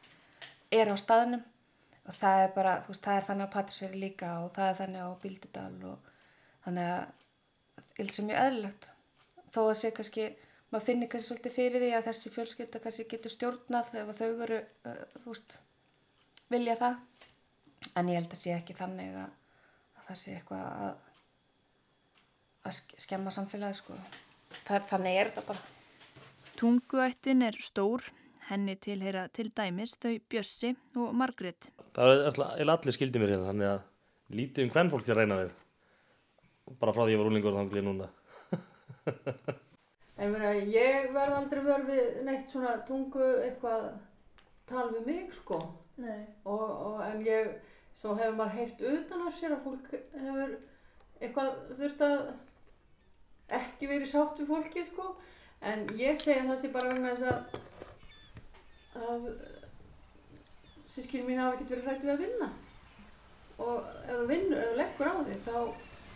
er 0.73 0.89
á 0.89 0.97
staðnum 0.97 1.43
og 2.07 2.17
það 2.17 2.45
er 2.45 2.55
bara, 2.55 2.73
þú 2.87 2.93
veist, 2.95 3.05
það 3.05 3.19
er 3.19 3.27
þannig 3.27 3.51
á 3.51 3.55
Patrísveri 3.57 4.01
líka 4.01 4.31
og 4.45 4.55
það 4.57 4.71
er 4.71 4.79
þannig 4.81 5.05
á 5.05 5.11
Bíldudal 5.21 5.77
og 5.91 6.09
þannig 6.67 6.91
að 6.91 7.07
held 7.97 8.13
sem 8.13 8.29
mjög 8.29 8.43
eðlilegt. 8.43 8.91
Þó 9.55 9.61
að 9.63 9.75
sé 9.81 9.93
kannski, 9.97 10.29
maður 10.69 10.87
finnir 10.91 11.11
kannski 11.13 11.31
svolítið 11.31 11.57
fyrir 11.57 11.85
því 11.87 11.91
að 11.97 12.07
þessi 12.11 12.35
fjölskylda 12.35 12.83
kannski 12.85 13.09
getur 13.15 13.33
stjórnað 13.33 13.95
ef 14.03 14.13
þau 14.19 14.29
eru, 14.47 14.61
uh, 14.91 15.03
þú 15.23 15.33
veist, 15.33 15.59
vilja 16.53 16.77
það. 16.83 17.03
En 17.97 18.11
ég 18.11 18.21
held 18.21 18.33
að 18.35 18.43
sé 18.43 18.55
ekki 18.57 18.77
þannig 18.77 19.17
að, 19.23 19.35
að 19.97 20.09
það 20.11 20.23
sé 20.23 20.37
eitthvað 20.37 20.65
að 20.67 20.95
að 22.67 23.01
skemma 23.03 23.33
samfélagi 23.35 23.81
sko. 23.81 23.97
Það 24.67 24.79
er, 24.79 24.87
þannig 24.91 25.19
er 25.21 25.31
þetta 25.31 25.45
bara. 25.51 26.23
Tunguættin 26.57 27.45
er 27.47 27.59
stór. 27.63 28.07
Henni 28.47 28.77
tilheyra 28.79 29.25
til 29.35 29.49
dæmis 29.51 29.97
þau 29.99 30.21
Bjössi 30.31 30.69
og 30.95 31.15
Margret. 31.19 31.67
Það 31.97 32.13
er 32.13 32.29
alltaf 32.29 32.61
allir 32.77 32.95
skildið 32.95 33.23
mér 33.23 33.33
hérna, 33.35 33.49
þannig 33.51 33.71
að 33.73 34.37
lítið 34.39 34.67
um 34.67 34.71
hvern 34.77 34.93
fólk 34.93 35.07
til 35.07 35.15
að 35.17 35.19
reyna 35.23 35.39
við. 35.41 35.55
Bara 36.81 36.95
frá 36.95 37.05
því 37.05 37.15
ég 37.15 37.21
var 37.21 37.31
úlingur 37.31 37.57
þannig 37.57 37.85
núna. 37.87 38.09
en 40.21 40.33
mér 40.33 40.47
að 40.51 40.73
ég 40.75 41.11
verð 41.15 41.37
aldrei 41.39 41.63
verið 41.63 41.91
við 41.93 42.23
neitt 42.27 42.53
svona 42.53 42.73
tungu 42.89 43.27
eitthvað 43.45 43.87
tal 44.67 44.89
við 44.95 45.07
mig 45.07 45.37
sko. 45.37 45.61
Nei. 46.03 46.27
Og, 46.45 46.65
og 46.65 47.05
en 47.07 47.23
ég, 47.27 47.53
svo 47.97 48.17
hefur 48.19 48.37
maður 48.41 48.59
heyrt 48.59 48.83
utan 48.91 49.25
á 49.25 49.29
sér 49.33 49.57
að 49.57 49.65
fólk 49.69 49.93
hefur 49.95 50.57
eitthvað 51.21 51.63
þurft 51.79 52.05
að 52.05 52.19
ekki 53.61 53.89
verið 53.93 54.11
sátt 54.11 54.43
við 54.43 54.51
fólki 54.51 54.85
sko. 54.91 55.15
En 55.67 55.87
ég 55.97 56.19
segi 56.21 56.43
að 56.43 56.51
það 56.51 56.61
sé 56.61 56.73
bara 56.75 56.93
vegna 56.93 57.15
þess 57.15 57.31
að 57.31 57.63
að 58.97 59.27
sískinu 60.91 61.27
mín 61.27 61.41
hafa 61.41 61.57
ekkert 61.57 61.75
verið 61.75 61.89
hrætt 61.91 62.05
við 62.05 62.13
að 62.15 62.23
vinna 62.25 62.49
og 63.57 63.89
ef 64.05 64.13
þú 64.13 64.25
vinnur, 64.31 64.61
ef 64.61 64.71
þú 64.71 64.79
leggur 64.81 65.11
á 65.11 65.15
þig 65.27 65.43
þá 65.47 65.57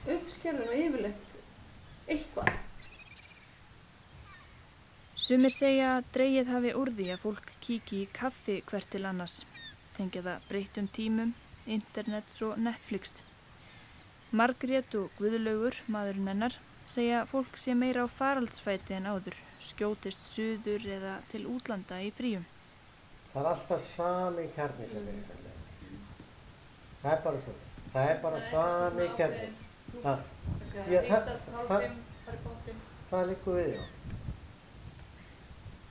uppskerður 0.07 0.71
það 0.71 0.83
yfirleitt 0.85 1.39
eitthvað 2.15 2.53
Sumir 5.21 5.53
segja 5.53 5.89
að 5.97 6.07
dreyið 6.15 6.53
hafi 6.55 6.71
úr 6.81 6.91
því 6.97 7.09
að 7.15 7.25
fólk 7.25 7.51
kíki 7.65 7.99
í 8.05 8.11
kaffi 8.21 8.61
hvert 8.71 8.91
til 8.95 9.03
annars 9.07 9.43
tengja 9.99 10.25
það 10.27 10.47
breytum 10.49 10.89
tímum 10.97 11.35
internet 11.67 12.33
og 12.47 12.57
Netflix 12.59 13.21
Margrét 14.31 14.95
og 14.95 15.11
Guðlaugur, 15.19 15.77
maðurinn 15.91 16.31
hennar 16.31 16.57
segja 16.91 17.21
að 17.25 17.35
fólk 17.35 17.59
sé 17.61 17.75
meira 17.75 18.07
á 18.07 18.09
faraldsfæti 18.09 18.97
en 18.97 19.11
áður 19.11 19.37
skjótist 19.71 20.33
suður 20.33 20.89
eða 20.97 21.19
til 21.31 21.45
útlanda 21.51 22.01
í 22.07 22.11
fríum 22.15 22.47
Það 23.31 23.45
er 23.45 23.49
alltaf 23.53 23.83
sami 23.85 24.45
kjarni 24.57 24.87
sem 24.91 25.05
er 25.07 25.15
í 25.15 25.21
samlega. 25.23 25.59
Það 27.03 27.13
er 27.13 27.21
bara 27.27 27.43
svo. 27.45 27.53
Það 27.93 28.09
er 28.11 28.17
bara 28.25 28.41
sami 28.47 29.05
kjarni. 29.19 29.51
Það, 30.01 30.19
ég, 30.91 31.09
það, 31.11 31.21
það, 31.69 31.83
það 33.11 33.23
líkur 33.31 33.59
við, 33.59 33.71
já. 33.75 33.85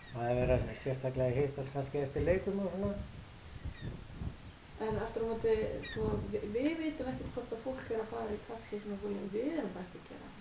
Það 0.09 0.25
er 0.25 0.35
verið 0.39 0.53
að 0.55 0.61
sérstaklega 0.81 1.35
hittast 1.37 1.73
kannski 1.75 2.01
eftir 2.01 2.25
leikum 2.25 2.61
og 2.63 2.69
svona. 2.73 2.91
En 4.79 4.97
aftur 5.03 5.25
á 5.27 5.29
móti, 5.29 5.53
sko, 5.91 6.03
við, 6.31 6.43
við 6.55 6.73
veitum 6.79 7.09
ekkert 7.11 7.31
hvort 7.35 7.51
að 7.55 7.63
fólk 7.65 7.85
er 7.91 8.01
að 8.01 8.11
fara 8.13 8.31
í 8.33 8.39
kaffi 8.47 8.75
svona 8.79 8.97
fólk, 9.03 9.17
en 9.19 9.33
við 9.35 9.49
erum 9.59 9.79
ekki 9.83 9.97
að 9.99 10.05
gera 10.09 10.25
það. 10.25 10.35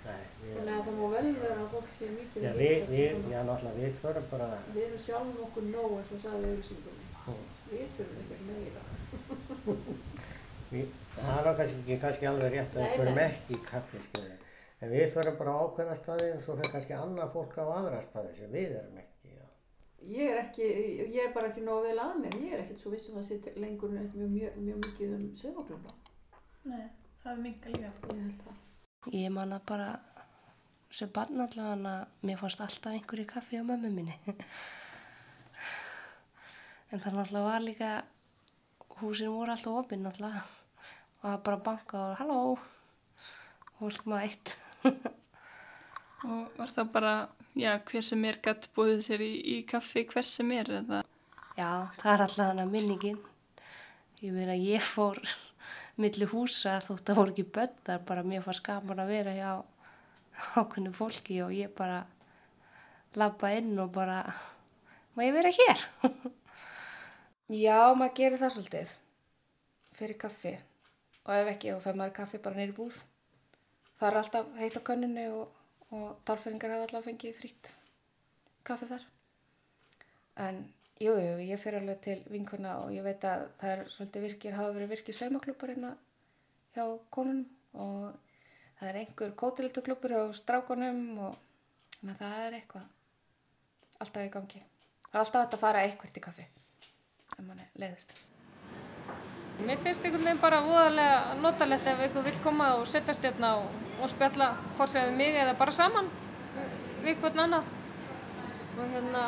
Nei, 0.00 0.24
við, 0.42 0.52
Þannig 0.58 0.74
að 0.74 0.84
það 0.86 0.94
má 1.00 1.06
vel 1.14 1.30
vera 1.40 1.58
að 1.64 1.72
fólk 1.74 1.90
sé 1.96 2.06
mikið 2.14 2.40
já, 2.44 2.50
að 2.50 2.56
við, 2.60 2.78
við, 2.92 3.12
já, 3.32 3.40
náttúrulega, 3.48 3.80
við 3.80 3.92
förum 4.04 4.26
bara, 4.30 4.46
Við 4.76 4.82
erum 4.86 5.02
sjálfum 5.06 5.44
okkur 5.48 5.64
nóg 5.72 5.90
eins 5.98 6.12
og 6.16 6.20
sagði 6.24 6.44
auðvilsingunni. 6.50 7.06
Mm. 7.20 7.44
Við 7.70 7.86
þurfum 7.98 8.18
ekki 8.22 8.44
meira. 8.50 8.82
Það 11.16 11.40
er 11.40 11.58
kannski 11.58 11.80
ekki 11.80 11.98
kannski 12.04 12.28
alveg 12.30 12.54
rétt 12.54 12.76
að 12.76 12.86
við 12.86 12.96
förum 13.00 13.20
ekki 13.24 13.56
í 13.56 13.64
kaffi. 13.66 14.02
En 14.80 14.92
við 14.94 15.10
förum 15.12 15.36
bara 15.36 15.54
á 15.56 15.60
ákveðna 15.66 15.96
staði 15.98 16.28
og 16.34 16.44
svo 16.44 16.56
fyrir 16.56 16.72
kannski 16.74 16.96
annað 16.96 17.32
fólk 17.34 17.56
á 17.60 17.64
aðra 17.64 18.00
staði 18.04 18.36
sem 18.38 18.52
við 18.54 18.76
erum 18.78 19.00
ekki, 19.02 19.34
já. 19.34 19.46
Ég 20.08 20.30
er 20.32 20.38
ekki, 20.40 20.68
ég 21.02 21.18
er 21.26 21.34
bara 21.34 21.50
ekki 21.50 21.64
nóg 21.66 21.82
vel 21.84 21.98
að 22.00 22.14
mér. 22.22 22.36
Ég 22.40 22.54
er 22.56 22.62
ekkert 22.62 22.84
svo 22.84 22.92
vissum 22.94 23.18
að 23.20 23.26
setja 23.28 23.52
lengur 23.60 23.92
neitt 23.92 24.14
mjög, 24.16 24.30
mjög, 24.36 24.56
mjög 24.64 24.78
mikið 24.86 25.16
um 25.18 25.26
saumaklubba. 25.42 25.96
Nei, 26.70 26.86
það 27.20 27.32
er 27.34 27.42
minga 27.44 27.74
líka. 27.74 27.90
Ég 28.14 28.22
held 28.22 28.46
það. 28.46 28.62
Ég 29.16 29.34
man 29.36 29.52
að 29.56 29.66
bara 29.68 29.90
sem 30.90 31.10
barn 31.14 31.44
allavega 31.44 31.90
að 31.90 32.26
mér 32.28 32.40
fannst 32.40 32.62
alltaf 32.64 32.94
einhverju 32.94 33.26
kaffi 33.28 33.60
á 33.60 33.64
mömmu 33.64 33.90
minni. 33.92 34.16
en 36.90 37.02
það 37.04 37.20
náttúrulega 37.20 37.44
var 37.46 37.62
líka, 37.66 37.90
húsin 39.02 39.36
voru 39.36 39.54
alltaf 39.54 39.78
opinn 39.84 40.02
náttúrulega 40.04 40.42
og 41.20 41.26
það 41.28 41.40
bara 41.46 41.62
banka 41.68 41.98
og 42.00 42.14
halló, 42.20 42.42
fólk 43.78 44.06
mætt. 44.08 44.56
Og 46.20 46.50
var 46.58 46.68
það 46.68 46.88
bara, 46.92 47.12
já, 47.56 47.70
hver 47.88 48.04
sem 48.04 48.24
er 48.28 48.36
gætt 48.44 48.66
búið 48.76 48.98
sér 49.06 49.22
í, 49.24 49.30
í 49.40 49.54
kaffi 49.64 50.02
hver 50.04 50.26
sem 50.28 50.50
er 50.52 50.68
eða? 50.82 50.98
Já, 51.56 51.88
það 51.96 52.10
er 52.12 52.24
alltaf 52.26 52.50
hana 52.50 52.66
minningin. 52.68 53.16
Ég 54.20 54.34
meina, 54.36 54.52
ég 54.52 54.84
fór 54.84 55.16
milli 56.00 56.28
húsa 56.28 56.76
þótt 56.84 57.08
að 57.08 57.20
voru 57.22 57.32
ekki 57.32 57.46
börn, 57.56 57.72
það 57.86 57.96
er 57.96 58.04
bara 58.12 58.26
mér 58.28 58.44
fannst 58.44 58.64
gaman 58.68 59.00
að 59.00 59.14
vera 59.14 59.32
hjá 59.32 59.50
ákveðinu 60.60 60.92
fólki 60.96 61.40
og 61.44 61.56
ég 61.56 61.72
bara 61.76 62.02
labba 63.16 63.54
inn 63.56 63.72
og 63.80 63.88
bara, 63.96 64.20
má 65.16 65.24
ég 65.24 65.36
vera 65.40 65.56
hér? 65.56 65.86
Já, 67.64 67.80
maður 67.96 68.16
gerir 68.20 68.44
það 68.44 68.58
svolítið 68.58 68.98
fyrir 69.96 70.20
kaffi 70.20 70.58
og 71.26 71.32
ef 71.36 71.50
ekki, 71.54 71.74
þá 71.74 71.84
fær 71.84 71.98
maður 72.00 72.16
kaffi 72.20 72.40
bara 72.42 72.58
neyri 72.58 72.74
búð. 72.76 72.98
Það 74.00 74.08
er 74.08 74.18
alltaf 74.20 74.52
heit 74.60 74.78
á 74.80 74.82
könnunni 74.88 75.26
og, 75.34 75.56
og 75.92 76.06
tálfeyringar 76.28 76.74
hafa 76.74 76.86
alltaf 76.88 77.08
fengið 77.08 77.36
frýtt 77.36 77.72
kaffi 78.66 78.88
þar. 78.90 79.04
En 80.46 80.62
jú, 81.00 81.12
jú, 81.16 81.34
ég 81.44 81.60
fer 81.60 81.76
alveg 81.78 82.00
til 82.06 82.18
vinkuna 82.32 82.78
og 82.84 82.94
ég 82.94 83.04
veit 83.04 83.24
að 83.28 83.46
það 83.60 83.74
er 83.74 83.84
svolítið 83.96 84.26
virkir, 84.28 84.56
hafa 84.56 84.74
verið 84.76 84.94
virkir 84.94 85.16
saumaklúpar 85.16 85.74
hérna 85.74 85.92
hjá 86.76 86.84
konunum 87.12 87.46
og 87.74 88.14
það 88.78 88.88
er 88.88 89.00
einhver 89.02 89.36
kótilituklúpur 89.42 90.16
hjá 90.16 90.22
strákonum 90.40 91.02
og 91.26 91.36
þannig 91.98 92.16
að 92.16 92.24
það 92.24 92.46
er 92.46 92.58
eitthvað 92.60 94.00
alltaf 94.00 94.24
í 94.24 94.32
gangi. 94.38 94.64
Það 95.10 95.20
er 95.20 95.24
alltaf 95.26 95.54
að 95.58 95.62
fara 95.66 95.84
eitthvað 95.84 96.16
til 96.16 96.26
kaffi 96.30 96.50
ef 97.40 97.46
mann 97.46 97.64
er 97.64 97.80
leiðist. 97.80 98.29
Mér 99.66 99.78
finnst 99.82 100.04
einhvern 100.04 100.24
veginn 100.24 100.40
bara 100.40 100.62
voðalega 100.64 101.36
notalegt 101.42 101.88
ef 101.90 102.00
einhver 102.00 102.24
vil 102.24 102.38
koma 102.44 102.70
og 102.78 102.86
setjast 102.88 103.24
hérna 103.26 103.52
og, 103.60 103.68
og 104.00 104.10
spjalla 104.12 104.54
hvort 104.78 104.92
sem 104.92 105.08
við 105.10 105.18
mig 105.18 105.36
eða 105.36 105.54
bara 105.58 105.74
saman 105.74 106.08
við 107.04 107.20
hvern 107.20 107.44
annan. 107.44 107.68
Og 108.78 108.94
hérna, 108.94 109.24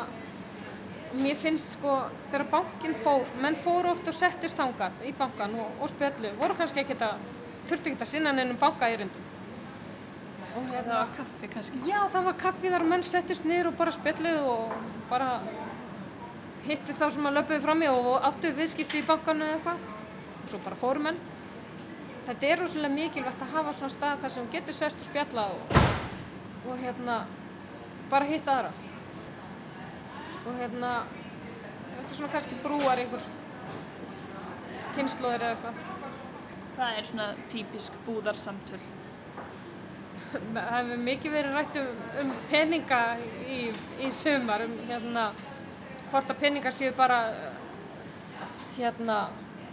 mér 1.13 1.37
finnst 1.37 1.75
sko 1.77 1.97
þegar 2.31 2.47
bankin 2.51 2.95
fór, 3.05 3.27
menn 3.43 3.57
fóru 3.59 3.91
oft 3.91 4.09
og 4.09 4.17
settist 4.17 4.57
hangað 4.61 5.03
í 5.05 5.13
bankan 5.17 5.53
og, 5.61 5.77
og 5.79 5.91
spjallu, 5.91 6.33
voru 6.39 6.57
kannski 6.57 6.81
ekkert 6.81 7.05
að, 7.05 7.27
þurfti 7.69 7.91
ekkert 7.91 8.07
að 8.07 8.11
sinna 8.15 8.33
nefnum 8.33 8.61
banka 8.61 8.89
í 8.89 8.97
rundum. 9.01 9.29
Og 10.53 10.69
hérna, 10.69 10.83
Það 10.83 10.99
var 10.99 11.13
kaffi 11.17 11.49
kannski. 11.55 11.83
Já, 11.89 11.99
það 12.13 12.29
var 12.29 12.39
kaffi 12.41 12.73
þar 12.73 12.87
menn 12.89 13.05
settist 13.05 13.45
niður 13.49 13.71
og 13.71 13.79
bara 13.79 13.93
spjalluð 13.93 14.49
og 14.53 14.75
bara 15.09 15.29
hittu 16.67 16.95
þá 16.95 17.07
sem 17.11 17.27
að 17.27 17.39
löpuðu 17.39 17.63
fram 17.65 17.83
í 17.83 17.89
og 17.91 18.13
áttu 18.29 18.53
viðskipti 18.57 19.01
í 19.01 19.07
bankanu 19.07 19.47
eða 19.47 19.57
eitthvað 19.57 19.89
og 20.43 20.49
svo 20.51 20.59
bara 20.63 20.79
fórum 20.79 21.07
enn. 21.11 21.19
Þetta 22.23 22.47
er 22.47 22.61
rosalega 22.61 22.95
mikilvægt 22.95 23.41
að 23.43 23.53
hafa 23.57 23.73
svona 23.75 23.93
stað 23.93 24.21
þar 24.23 24.33
sem 24.33 24.45
þú 24.45 24.55
getur 24.55 24.77
sest 24.77 25.01
og 25.03 25.07
spjalla 25.09 25.45
og, 25.51 25.77
og 26.69 26.77
hérna 26.79 27.17
bara 28.11 28.27
hitta 28.29 28.57
aðra. 28.57 28.71
Og 30.43 30.59
hérna, 30.59 30.91
þetta 31.89 32.05
er 32.05 32.17
svona 32.17 32.31
kannski 32.35 32.59
brúar 32.63 33.01
einhver 33.03 33.27
kynnslóðir 34.95 35.47
eða 35.47 35.55
eitthvað. 35.55 35.81
Það 36.73 36.97
er 36.99 37.09
svona 37.09 37.27
típisk 37.51 37.97
búðarsamtöl. 38.07 38.81
Það 40.33 40.71
hefur 40.73 41.03
mikið 41.05 41.35
verið 41.37 41.57
rætt 41.59 41.75
um, 41.83 42.03
um 42.23 42.31
peninga 42.49 43.01
í, 43.45 43.59
í 44.01 44.09
sumar, 44.15 44.63
um 44.65 44.79
hérna, 44.87 45.27
hvort 46.09 46.31
að 46.31 46.39
peningar 46.41 46.73
séu 46.73 46.95
bara 46.97 47.19
hérna 48.77 49.25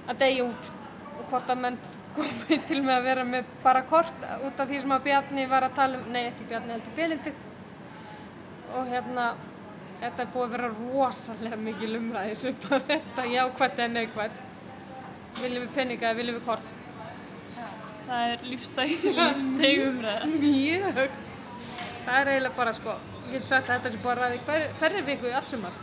að 0.09 0.23
deyja 0.25 0.47
út 0.49 0.73
og 1.19 1.23
hvort 1.31 1.53
að 1.53 1.63
menn 1.65 1.79
komi 2.17 2.59
til 2.67 2.81
með 2.83 2.97
að 2.97 3.07
vera 3.11 3.29
með 3.29 3.53
bara 3.63 3.85
kort 3.87 4.27
út 4.47 4.61
af 4.61 4.69
því 4.71 4.81
sem 4.83 4.97
að 4.97 5.07
Bjarni 5.07 5.47
var 5.51 5.69
að 5.69 5.79
tala 5.79 6.01
um, 6.01 6.11
nei 6.11 6.25
ekki 6.25 6.49
Bjarni 6.51 6.75
heldur 6.75 6.97
Belinditt 6.97 7.47
og 8.75 8.91
hérna 8.91 9.31
þetta 10.01 10.25
er 10.25 10.35
búið 10.35 10.47
að 10.47 10.53
vera 10.57 10.73
rosalega 10.75 11.61
mikið 11.61 11.95
lumræði 11.95 12.37
sumar, 12.43 12.85
þetta 12.91 13.31
jákvætt 13.31 13.83
eða 13.85 13.95
neikvætt 13.97 14.45
viljum 15.41 15.67
við 15.67 15.75
peninga 15.79 16.09
eða 16.09 16.21
viljum 16.23 16.41
við 16.41 16.47
kort 16.49 16.77
Það 18.11 18.33
er 18.33 18.41
lífsæg, 18.43 19.05
lífsægumræða. 19.19 20.29
Mjög. 20.33 20.97
Það 22.07 22.17
er 22.17 22.31
eiginlega 22.33 22.57
bara 22.57 22.73
sko, 22.75 22.97
ég 23.29 23.37
get 23.37 23.47
sagt 23.47 23.69
að 23.71 23.77
þetta 23.77 23.93
sé 23.93 24.01
bara 24.03 24.25
ræði 24.25 24.41
hver, 24.49 24.65
hverri 24.81 25.03
viku 25.07 25.31
allt 25.31 25.53
sumar. 25.53 25.77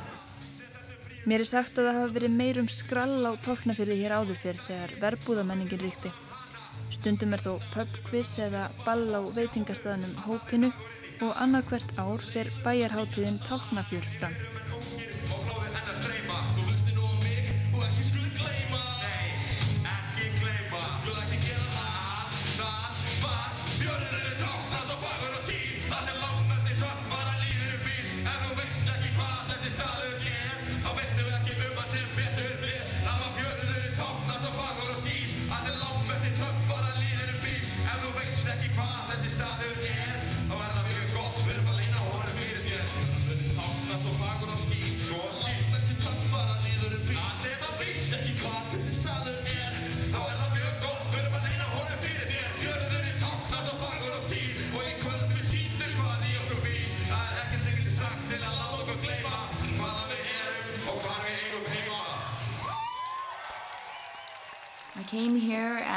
Mér 1.27 1.41
er 1.43 1.49
sagt 1.49 1.75
að 1.75 1.89
það 1.89 1.97
hafa 1.97 2.11
verið 2.15 2.35
meirum 2.39 2.67
skrall 2.71 3.27
á 3.27 3.35
tálknafyrði 3.43 3.97
hér 3.99 4.13
áður 4.15 4.37
fyrr 4.39 4.61
þegar 4.63 4.93
verbúðamenningin 5.01 5.81
ríkti. 5.81 6.11
Stundum 6.95 7.35
er 7.35 7.43
þó 7.43 7.57
pubquiz 7.73 8.29
eða 8.39 8.69
ball 8.85 9.11
á 9.11 9.21
veitingastæðanum 9.35 10.15
hópinu 10.23 10.69
og 11.19 11.33
annað 11.35 11.73
hvert 11.73 11.91
ár 11.99 12.23
fer 12.31 12.53
bæjarháttíðin 12.63 13.41
tálknafjör 13.43 14.07
fram. 14.21 14.39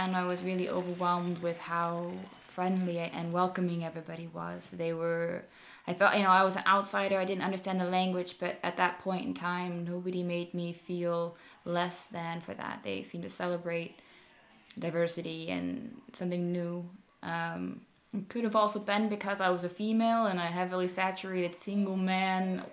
And 0.01 0.17
I 0.17 0.25
was 0.25 0.43
really 0.43 0.69
overwhelmed 0.69 1.39
with 1.41 1.59
how 1.59 2.11
friendly 2.43 2.99
and 2.99 3.35
welcoming 3.35 3.85
everybody 3.85 4.29
was. 4.33 4.71
They 4.71 4.95
were, 4.95 5.45
I 5.87 5.93
felt, 5.93 6.15
you 6.17 6.23
know, 6.23 6.31
I 6.31 6.43
was 6.43 6.57
an 6.57 6.63
outsider, 6.67 7.19
I 7.19 7.27
didn't 7.27 7.45
understand 7.45 7.79
the 7.79 7.85
language, 7.85 8.37
but 8.41 8.59
at 8.63 8.79
that 8.79 9.01
point 9.01 9.27
in 9.27 9.35
time, 9.35 9.85
nobody 9.85 10.23
made 10.23 10.55
me 10.55 10.73
feel 10.73 11.37
less 11.67 12.07
than 12.07 12.41
for 12.41 12.55
that. 12.55 12.81
They 12.83 13.03
seemed 13.03 13.25
to 13.25 13.29
celebrate 13.29 14.01
diversity 14.79 15.51
and 15.51 16.01
something 16.15 16.51
new. 16.51 16.89
Um, 17.23 17.83
it 18.15 18.29
could 18.31 18.45
have 18.45 18.57
also 18.57 18.81
been 18.81 19.11
because 19.11 19.39
I 19.41 19.51
was 19.51 19.65
a 19.65 19.69
female 19.69 20.27
and 20.27 20.39
a 20.39 20.47
heavily 20.47 20.89
saturated 20.89 21.61
single 21.61 21.97
man, 21.97 22.65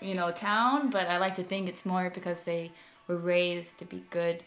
you 0.00 0.16
know, 0.16 0.32
town, 0.32 0.90
but 0.90 1.06
I 1.06 1.18
like 1.18 1.36
to 1.36 1.44
think 1.44 1.68
it's 1.68 1.86
more 1.86 2.10
because 2.10 2.40
they 2.40 2.72
were 3.06 3.18
raised 3.18 3.78
to 3.78 3.84
be 3.84 4.02
good 4.10 4.42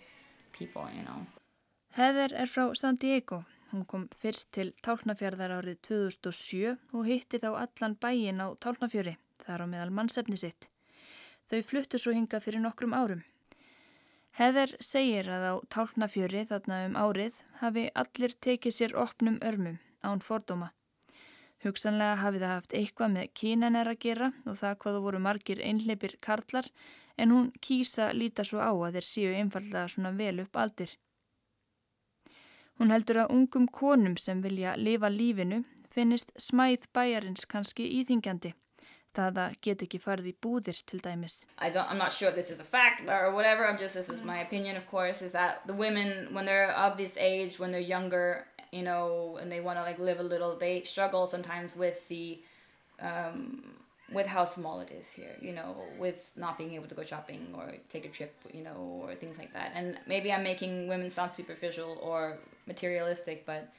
people, 0.51 0.85
you 0.93 1.03
know. 1.03 1.25
Heather 1.95 2.33
er 2.35 2.49
frá 2.51 2.75
San 2.75 2.97
Diego. 2.99 3.45
Hún 3.71 3.85
kom 3.87 4.01
fyrst 4.19 4.49
til 4.51 4.73
Tálnafjörðar 4.83 5.53
árið 5.55 5.77
2007 5.87 6.73
og 6.91 7.05
hitti 7.07 7.39
þá 7.39 7.53
allan 7.61 7.93
bæin 8.03 8.41
á 8.43 8.51
Tálnafjöri, 8.59 9.13
þar 9.45 9.63
á 9.63 9.65
meðal 9.71 9.93
mannsefni 9.95 10.35
sitt. 10.35 10.67
Þau 11.47 11.61
fluttu 11.63 12.01
svo 12.01 12.11
hingað 12.11 12.43
fyrir 12.43 12.63
nokkrum 12.65 12.91
árum. 12.91 13.21
Heather 14.35 14.73
segir 14.83 15.29
að 15.31 15.45
á 15.47 15.53
Tálnafjöri 15.71 16.43
þarna 16.49 16.81
um 16.89 16.99
árið 16.99 17.39
hafi 17.61 17.85
allir 18.03 18.35
tekið 18.43 18.75
sér 18.75 18.97
opnum 19.05 19.39
örmum 19.39 19.79
án 20.03 20.19
fordóma. 20.19 20.73
Hugsanlega 21.63 22.19
hafi 22.25 22.43
það 22.43 22.55
haft 22.57 22.75
eitthvað 22.75 23.15
með 23.15 23.31
kínaner 23.39 23.93
að 23.93 24.01
gera 24.09 24.31
og 24.43 24.59
það 24.59 24.77
hvað 24.83 24.99
þú 24.99 25.05
voru 25.07 25.23
margir 25.29 25.63
einleipir 25.63 26.19
karlar 26.19 26.67
en 27.15 27.31
hún 27.31 27.49
kýsa 27.63 28.11
líta 28.11 28.43
svo 28.43 28.59
á 28.59 28.75
að 28.75 28.99
þeir 28.99 29.11
séu 29.13 29.33
einfallega 29.39 29.87
svona 29.95 30.11
vel 30.19 30.43
upp 30.43 30.59
aldir. 30.59 30.97
Hún 32.79 32.91
heldur 32.91 33.23
að 33.23 33.31
ungum 33.31 33.67
konum 33.71 34.17
sem 34.19 34.41
vilja 34.43 34.75
lifa 34.75 35.09
lífinu 35.09 35.63
finnist 35.95 36.33
smæð 36.41 36.89
bæjarins 36.95 37.47
kannski 37.47 37.87
íþingjandi. 38.01 38.51
Það 39.15 39.37
að 39.45 39.53
get 39.63 39.83
ekki 39.85 39.99
farið 40.03 40.25
í 40.27 40.33
búðir 40.43 40.81
til 40.89 40.99
dæmis. 40.99 41.45
I'm 41.57 41.97
not 41.97 42.11
sure 42.11 42.27
if 42.27 42.35
this 42.35 42.51
is 42.51 42.59
a 42.59 42.65
fact 42.65 43.07
or 43.07 43.31
whatever. 43.31 43.65
I'm 43.65 43.77
just 43.77 43.95
this 43.95 44.09
is 44.09 44.21
my 44.21 44.39
opinion, 44.39 44.75
of 44.75 44.85
course, 44.87 45.21
is 45.21 45.31
that 45.31 45.61
the 45.65 45.73
women 45.73 46.33
when 46.33 46.45
they're 46.45 46.71
of 46.71 46.97
this 46.97 47.15
age, 47.17 47.57
when 47.57 47.71
they're 47.71 47.91
younger, 47.95 48.45
you 48.73 48.83
know, 48.83 49.37
and 49.41 49.49
they 49.49 49.61
want 49.61 49.79
to 49.79 49.83
like 49.83 49.99
live 49.99 50.19
a 50.19 50.23
little, 50.23 50.57
they 50.57 50.83
struggle 50.83 51.27
sometimes 51.27 51.77
with 51.77 52.05
the 52.09 52.41
um, 52.99 53.63
with 54.11 54.27
how 54.27 54.45
small 54.45 54.79
it 54.81 54.91
is 54.91 55.11
here, 55.11 55.35
you 55.41 55.51
know, 55.51 55.75
with 55.97 56.31
not 56.35 56.57
being 56.57 56.73
able 56.73 56.87
to 56.87 56.95
go 56.95 57.03
shopping 57.03 57.47
or 57.55 57.73
take 57.89 58.05
a 58.05 58.09
trip, 58.09 58.35
you 58.53 58.63
know, 58.63 59.01
or 59.03 59.15
things 59.15 59.37
like 59.39 59.53
that. 59.53 59.71
And 59.73 59.97
maybe 60.07 60.31
I'm 60.31 60.43
making 60.43 60.87
women 60.87 61.09
sound 61.09 61.31
superficial 61.31 61.97
or 62.01 62.37
materialistic, 62.67 63.45
but 63.45 63.71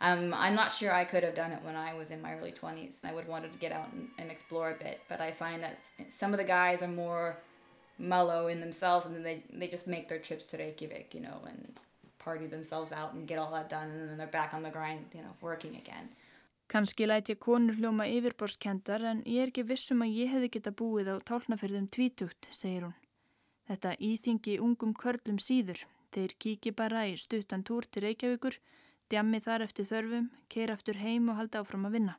Um, 0.00 0.34
I'm 0.34 0.56
not 0.56 0.72
sure 0.72 0.92
I 0.92 1.04
could 1.04 1.22
have 1.22 1.34
done 1.36 1.52
it 1.52 1.62
when 1.62 1.76
I 1.76 1.94
was 1.94 2.10
in 2.10 2.20
my 2.20 2.34
early 2.34 2.50
20s. 2.52 3.04
I 3.04 3.12
would 3.14 3.22
have 3.24 3.30
wanted 3.30 3.52
to 3.52 3.58
get 3.58 3.70
out 3.72 3.92
and, 3.92 4.08
and 4.18 4.30
explore 4.32 4.72
a 4.72 4.74
bit, 4.74 5.00
but 5.08 5.20
I 5.20 5.30
find 5.30 5.62
that 5.62 5.78
some 6.08 6.32
of 6.34 6.38
the 6.38 6.44
guys 6.44 6.82
are 6.82 6.88
more 6.88 7.38
mellow 7.98 8.48
in 8.48 8.60
themselves 8.60 9.06
and 9.06 9.14
then 9.14 9.22
they, 9.22 9.44
they 9.52 9.68
just 9.68 9.86
make 9.86 10.08
their 10.08 10.18
trips 10.18 10.50
to 10.50 10.56
Reykjavik, 10.58 11.14
you 11.14 11.20
know, 11.20 11.38
and 11.46 11.74
party 12.18 12.46
themselves 12.46 12.90
out 12.92 13.12
and 13.14 13.28
get 13.28 13.38
all 13.38 13.52
that 13.52 13.68
done 13.68 13.88
and 13.90 14.08
then 14.10 14.18
they're 14.18 14.26
back 14.26 14.54
on 14.54 14.62
the 14.62 14.70
grind, 14.70 15.04
you 15.14 15.20
know, 15.22 15.34
working 15.40 15.76
again. 15.76 16.08
Kanski 16.72 17.04
læt 17.04 17.28
ég 17.28 17.36
konur 17.36 17.76
hljóma 17.76 18.06
yfirborskendar 18.08 19.02
en 19.04 19.18
ég 19.28 19.42
er 19.42 19.50
ekki 19.50 19.66
vissum 19.68 20.00
að 20.06 20.14
ég 20.22 20.30
hefði 20.32 20.48
geta 20.54 20.70
búið 20.72 21.10
á 21.12 21.16
tálnafyrðum 21.28 21.90
tvítugt, 21.92 22.48
segir 22.48 22.86
hún. 22.86 22.94
Þetta 23.68 23.92
íþingi 24.00 24.54
ungum 24.66 24.94
körlum 24.96 25.36
síður. 25.36 25.82
Þeir 26.16 26.34
kíki 26.44 26.72
bara 26.72 27.04
í 27.10 27.18
stuttan 27.20 27.66
túr 27.68 27.84
til 27.84 28.06
Reykjavíkur, 28.06 28.56
djammi 29.12 29.42
þar 29.44 29.66
eftir 29.68 29.90
þörfum, 29.92 30.32
keira 30.48 30.78
aftur 30.78 30.96
heim 31.04 31.28
og 31.28 31.42
halda 31.42 31.60
áfram 31.60 31.84
að 31.90 31.98
vinna. 31.98 32.16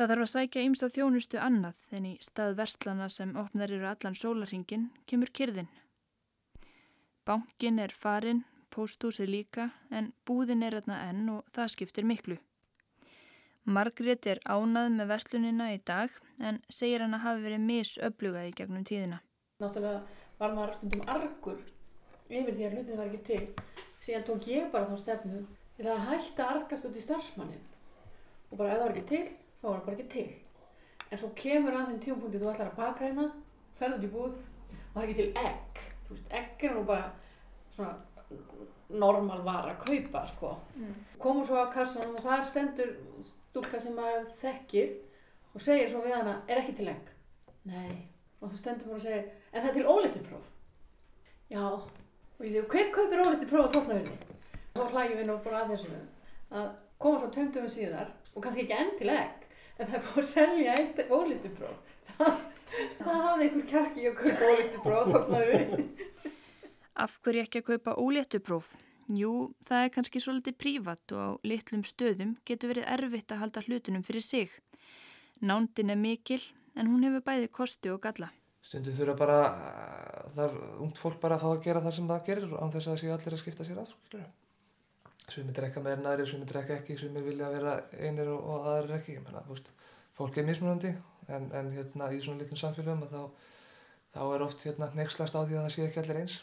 Það 0.00 0.12
þarf 0.14 0.24
að 0.24 0.32
sækja 0.32 0.64
ymst 0.64 0.84
á 0.84 0.88
þjónustu 0.96 1.44
annað 1.44 1.86
en 1.92 2.06
í 2.08 2.16
stað 2.24 2.56
verslana 2.64 3.12
sem 3.12 3.36
opnar 3.36 3.76
eru 3.76 3.92
allan 3.92 4.16
sólarhingin 4.16 4.88
kemur 5.04 5.28
kyrðin. 5.36 5.68
Bankin 7.28 7.78
er 7.78 7.92
farin, 7.92 8.46
pósthúsi 8.72 9.28
líka 9.28 9.74
en 9.92 10.14
búðin 10.24 10.64
er 10.64 10.80
þarna 10.80 11.02
enn 11.10 11.28
og 11.36 11.44
það 11.52 11.76
skiptir 11.76 12.08
miklu. 12.08 12.40
Margrét 13.68 14.26
er 14.26 14.38
ánað 14.48 14.88
með 14.96 15.10
verslunina 15.10 15.66
í 15.74 15.80
dag 15.84 16.14
en 16.40 16.62
segir 16.72 17.02
hann 17.04 17.14
að 17.14 17.26
hafi 17.26 17.42
verið 17.44 17.66
misöflugað 17.66 18.48
í 18.48 18.54
gegnum 18.56 18.86
tíðina. 18.88 19.18
Náttúrulega 19.60 20.00
var 20.40 20.54
maður 20.56 20.72
stundum 20.78 21.02
argur 21.14 21.60
yfir 22.30 22.56
því 22.56 22.66
að 22.66 22.76
hlutið 22.76 23.00
var 23.02 23.10
ekki 23.10 23.22
til. 23.28 23.76
Síðan 24.00 24.26
tók 24.30 24.48
ég 24.48 24.70
bara 24.72 24.88
þá 24.88 24.96
stefnu 25.02 25.42
til 25.76 25.88
að 25.92 26.06
hætta 26.08 26.46
að 26.46 26.54
argast 26.54 26.88
út 26.88 26.96
í 26.96 27.04
starfsmannin. 27.04 27.68
Og 28.50 28.56
bara 28.56 28.72
ef 28.72 28.80
það 28.80 28.86
var 28.86 28.96
ekki 28.96 29.08
til, 29.12 29.22
þá 29.60 29.66
var 29.68 29.76
það 29.76 29.86
bara 29.86 29.96
ekki 29.98 30.10
til. 30.16 30.28
En 31.10 31.20
svo 31.20 31.32
kemur 31.36 31.76
að 31.76 31.88
þeim 31.90 32.02
tímapunkti 32.06 32.40
þú 32.40 32.52
ætlar 32.54 32.72
að 32.72 32.80
baka 32.80 33.04
hérna, 33.04 33.30
ferð 33.76 33.98
út 33.98 34.08
í 34.08 34.12
búð 34.14 34.38
og 34.40 34.94
það 34.94 35.02
er 35.02 35.08
ekki 35.08 35.20
til 35.20 35.44
egg. 35.44 35.82
Þú 36.06 36.16
veist, 36.16 36.36
egg 36.40 36.64
er 36.64 36.78
nú 36.78 36.86
bara 36.88 37.10
svona 37.76 37.98
normal 38.92 39.42
vara 39.46 39.74
að 39.74 39.84
kaupa, 39.84 40.24
sko. 40.30 40.54
Mm. 40.76 40.94
Komum 41.20 41.46
svo 41.46 41.60
á 41.62 41.72
kassanum 41.72 42.16
og 42.18 42.24
þar 42.24 42.46
stendur 42.48 42.92
stúlka 43.26 43.80
sem 43.82 43.96
maður 43.96 44.28
þekkir 44.42 44.92
og 45.54 45.64
segir 45.64 45.90
svo 45.90 46.02
við 46.04 46.16
hana, 46.16 46.36
er 46.48 46.62
ekki 46.62 46.76
til 46.78 46.88
egg? 46.92 47.10
Nei. 47.68 48.06
Og 48.40 48.52
þú 48.52 48.60
stendur 48.60 48.90
bara 48.90 49.00
og 49.00 49.04
segir, 49.04 49.26
en 49.52 49.62
það 49.62 49.70
er 49.70 49.76
til 49.76 49.90
ólettupróf. 49.94 50.46
Já, 51.50 51.64
og 51.66 52.46
ég 52.46 52.54
segi, 52.54 52.66
hver 52.72 52.92
kaupir 52.94 53.24
ólettupróf 53.24 53.68
á 53.68 53.74
tóknarverði? 53.76 54.38
Þá 54.76 54.82
hlægjum 54.94 55.20
við 55.20 55.28
nú 55.28 55.36
bara 55.44 55.64
að 55.64 55.74
þessu 55.74 56.00
að 56.50 56.68
koma 57.00 57.20
svo 57.20 57.30
tömdöfum 57.34 57.72
síðar 57.72 58.12
og 58.34 58.44
kannski 58.44 58.64
ekki 58.64 58.78
enn 58.78 58.94
til 58.98 59.10
egg, 59.12 59.44
en 59.78 59.90
það 59.90 59.98
er 59.98 60.06
búið 60.06 60.22
að 60.22 60.30
selja 60.30 60.76
eitt 60.78 61.12
ólettupróf. 61.16 61.96
Það, 62.10 62.40
það 63.04 63.24
hafði 63.26 63.48
einhver 63.48 63.66
kjarki 63.74 64.06
að 64.10 64.18
kaupa 64.22 64.52
ólettupróf 64.54 65.00
á 65.00 65.10
tóknarverði. 65.14 65.88
Af 67.00 67.16
hverju 67.24 67.40
ekki 67.46 67.62
að 67.62 67.68
kaupa 67.70 67.96
óléttupróf? 67.96 68.74
Jú, 69.16 69.54
það 69.64 69.84
er 69.84 69.92
kannski 69.94 70.20
svolítið 70.20 70.56
prívat 70.60 71.14
og 71.16 71.20
á 71.20 71.28
litlum 71.48 71.80
stöðum 71.88 72.34
getur 72.46 72.74
verið 72.74 72.90
erfitt 72.92 73.32
að 73.32 73.40
halda 73.40 73.62
hlutunum 73.64 74.04
fyrir 74.04 74.24
sig. 74.26 74.50
Nándin 75.40 75.94
er 75.94 75.96
mikil 75.96 76.42
en 76.76 76.90
hún 76.90 77.06
hefur 77.06 77.24
bæði 77.24 77.48
kosti 77.56 77.90
og 77.90 78.02
galla. 78.04 78.28
Stundum 78.60 78.94
þurfa 78.98 79.16
bara, 79.16 79.38
það 80.34 80.44
er 80.44 80.58
ungt 80.84 81.00
fólk 81.00 81.16
bara 81.22 81.38
að 81.38 81.46
fá 81.46 81.48
að 81.54 81.62
gera 81.64 81.82
það 81.86 81.96
sem 81.96 82.10
það 82.10 82.26
gerir 82.26 82.52
án 82.52 82.74
þess 82.74 82.84
að 82.84 82.92
það 82.92 83.00
séu 83.02 83.14
allir 83.14 83.36
að 83.36 83.42
skipta 83.42 83.66
sér 83.66 83.80
af. 83.80 83.96
Sumir 85.30 85.56
drekka 85.56 85.80
meira 85.80 85.96
en 85.96 86.10
aðrir, 86.10 86.28
sumir 86.28 86.52
drekka 86.52 86.76
ekki, 86.82 86.98
sumir 87.00 87.24
vilja 87.24 87.48
vera 87.54 87.78
einir 87.96 88.28
og, 88.34 88.44
og 88.44 88.68
aðrir 88.74 88.98
ekki. 88.98 89.16
Menna, 89.24 89.40
veist, 89.48 89.72
fólk 90.18 90.36
er 90.36 90.46
mismunandi 90.50 90.92
en, 91.32 91.48
en 91.56 91.72
hérna 91.72 92.12
í 92.12 92.20
svona 92.20 92.42
litlum 92.42 92.60
samfélagum 92.60 93.08
þá, 93.08 93.50
þá 94.12 94.22
er 94.26 94.46
oft 94.50 94.68
hérna 94.68 94.92
nexlast 95.00 95.38
á 95.38 95.40
því 95.40 95.56
að 95.56 95.64
það 95.64 95.74
sé 95.78 95.86
ekki 95.88 96.02
allir 96.04 96.22
eins. 96.26 96.40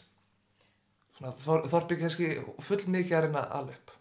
Svona 1.18 1.32
þor, 1.42 1.64
þorpið 1.72 2.00
kannski 2.04 2.28
full 2.62 2.80
mikið 2.94 3.16
að 3.18 3.24
reyna 3.26 3.42
alveg 3.58 3.74
upp, 3.80 3.94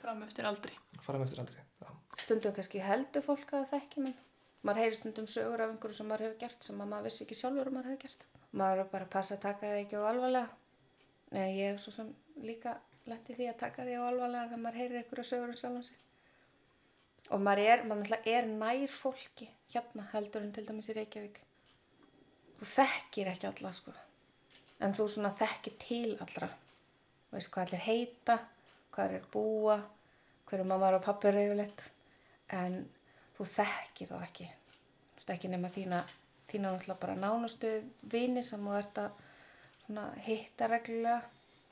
Fram 0.00 0.22
eftir 0.24 0.46
aldri. 0.48 0.72
fara 1.04 1.18
með 1.20 1.26
eftir 1.28 1.40
aldrei. 1.42 1.62
Já. 1.82 1.88
Stundum 2.24 2.54
kannski 2.56 2.80
heldur 2.80 3.22
fólk 3.26 3.50
að 3.52 3.66
það 3.66 3.72
þekki 3.74 4.04
menn. 4.06 4.14
Maður 4.64 4.80
heyri 4.82 4.96
stundum 4.96 5.26
sögur 5.28 5.60
af 5.64 5.70
einhverju 5.74 5.96
sem 5.98 6.08
maður 6.08 6.24
hefur 6.26 6.38
gert 6.40 6.64
sem 6.64 6.80
að 6.80 6.88
maður 6.92 7.06
vissi 7.08 7.24
ekki 7.24 7.36
sjálfur 7.38 7.68
að 7.70 7.76
maður 7.76 7.90
hefur 7.90 8.02
gert. 8.06 8.24
Maður 8.52 8.82
er 8.82 8.88
bara 8.92 9.04
að 9.06 9.12
passa 9.14 9.34
að 9.36 9.42
taka 9.44 9.60
það 9.66 9.80
ekki 9.84 10.00
á 10.00 10.02
alvarlega. 10.10 10.50
Nei, 11.30 11.46
ég 11.56 11.70
hef 11.72 11.80
svo 11.84 11.92
sem 11.94 12.10
líka 12.44 12.74
lett 13.08 13.30
í 13.30 13.36
því 13.38 13.48
að 13.52 13.58
taka 13.62 13.84
því 13.86 13.94
á 13.96 14.02
alvarlega 14.08 14.48
þegar 14.50 14.62
maður 14.64 14.80
heyrir 14.80 15.00
einhverju 15.00 15.24
sögur 15.30 15.52
um 15.52 15.60
sjálfan 15.60 15.86
sig. 15.90 15.96
Og 17.30 17.40
maður 17.44 17.70
er, 17.72 17.84
maður 17.88 18.28
er 18.34 18.48
nær 18.50 18.92
fólki 18.96 19.48
hérna 19.72 20.08
heldur 20.12 20.42
en 20.44 20.52
til 20.56 20.64
dæmis 20.68 20.88
í 20.90 20.96
Reykjavík. 20.96 21.40
Þú 22.60 22.68
þekkir 22.74 23.30
ekki 23.32 23.48
alla 23.52 23.72
sko. 23.72 23.92
En 24.80 24.94
þú 24.96 25.06
svona 25.12 25.30
þekkir 25.36 25.76
til 25.82 26.14
allra. 26.24 26.48
Þú 27.28 27.36
veist 27.36 27.50
hvað 27.54 27.66
allir 27.66 27.82
heita, 27.84 28.36
hvað 28.94 29.16
er 29.18 29.26
búa, 29.32 29.76
hverju 30.48 30.66
mamma 30.66 30.94
og 30.96 31.04
pappi 31.04 31.28
eru 31.30 31.44
yfirleitt. 31.46 31.84
En 32.56 32.80
þú 33.36 33.46
þekkir 33.52 34.10
þá 34.10 34.16
ekki. 34.24 34.46
Þú 34.48 35.20
veist 35.20 35.34
ekki 35.36 35.50
nema 35.52 35.70
þína, 35.72 36.00
þína 36.50 36.72
náttúrulega 36.72 37.02
bara 37.04 37.18
nánustu 37.18 37.74
vini 38.12 38.42
sem 38.46 38.64
þú 38.64 38.78
ert 38.78 39.02
að 39.04 40.16
hitta 40.26 40.70
reglulega. 40.70 41.20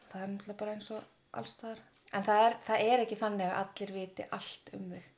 Það 0.09 0.23
er 0.23 0.35
náttúrulega 0.35 0.61
bara 0.63 0.77
eins 0.77 0.91
og 0.95 1.39
allstaðar. 1.41 1.83
En 2.13 2.25
það 2.25 2.45
er, 2.45 2.55
það 2.65 2.85
er 2.93 3.05
ekki 3.05 3.19
þannig 3.21 3.49
að 3.49 3.59
allir 3.63 3.95
viti 3.97 4.29
allt 4.37 4.71
um 4.77 4.87
þig. 4.93 5.09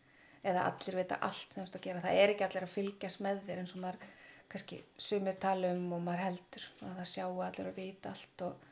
Eða 0.41 0.65
allir 0.71 0.97
vita 1.03 1.21
allt 1.27 1.53
sem 1.53 1.61
þú 1.61 1.67
ert 1.67 1.77
að 1.79 1.87
gera. 1.87 2.03
Það 2.07 2.23
er 2.23 2.33
ekki 2.33 2.47
allir 2.47 2.67
að 2.67 2.75
fylgjast 2.75 3.23
með 3.27 3.45
þér 3.47 3.63
eins 3.63 3.75
og 3.77 3.83
maður 3.85 4.09
kannski 4.51 4.81
sumir 4.99 5.39
tala 5.41 5.71
um 5.77 5.93
og 5.95 6.03
maður 6.05 6.25
heldur 6.27 6.67
að 6.83 6.97
það 6.99 7.11
sjáu 7.13 7.43
allir 7.45 7.71
að 7.71 7.79
vita 7.79 8.11
allt 8.11 8.45
og, 8.47 8.67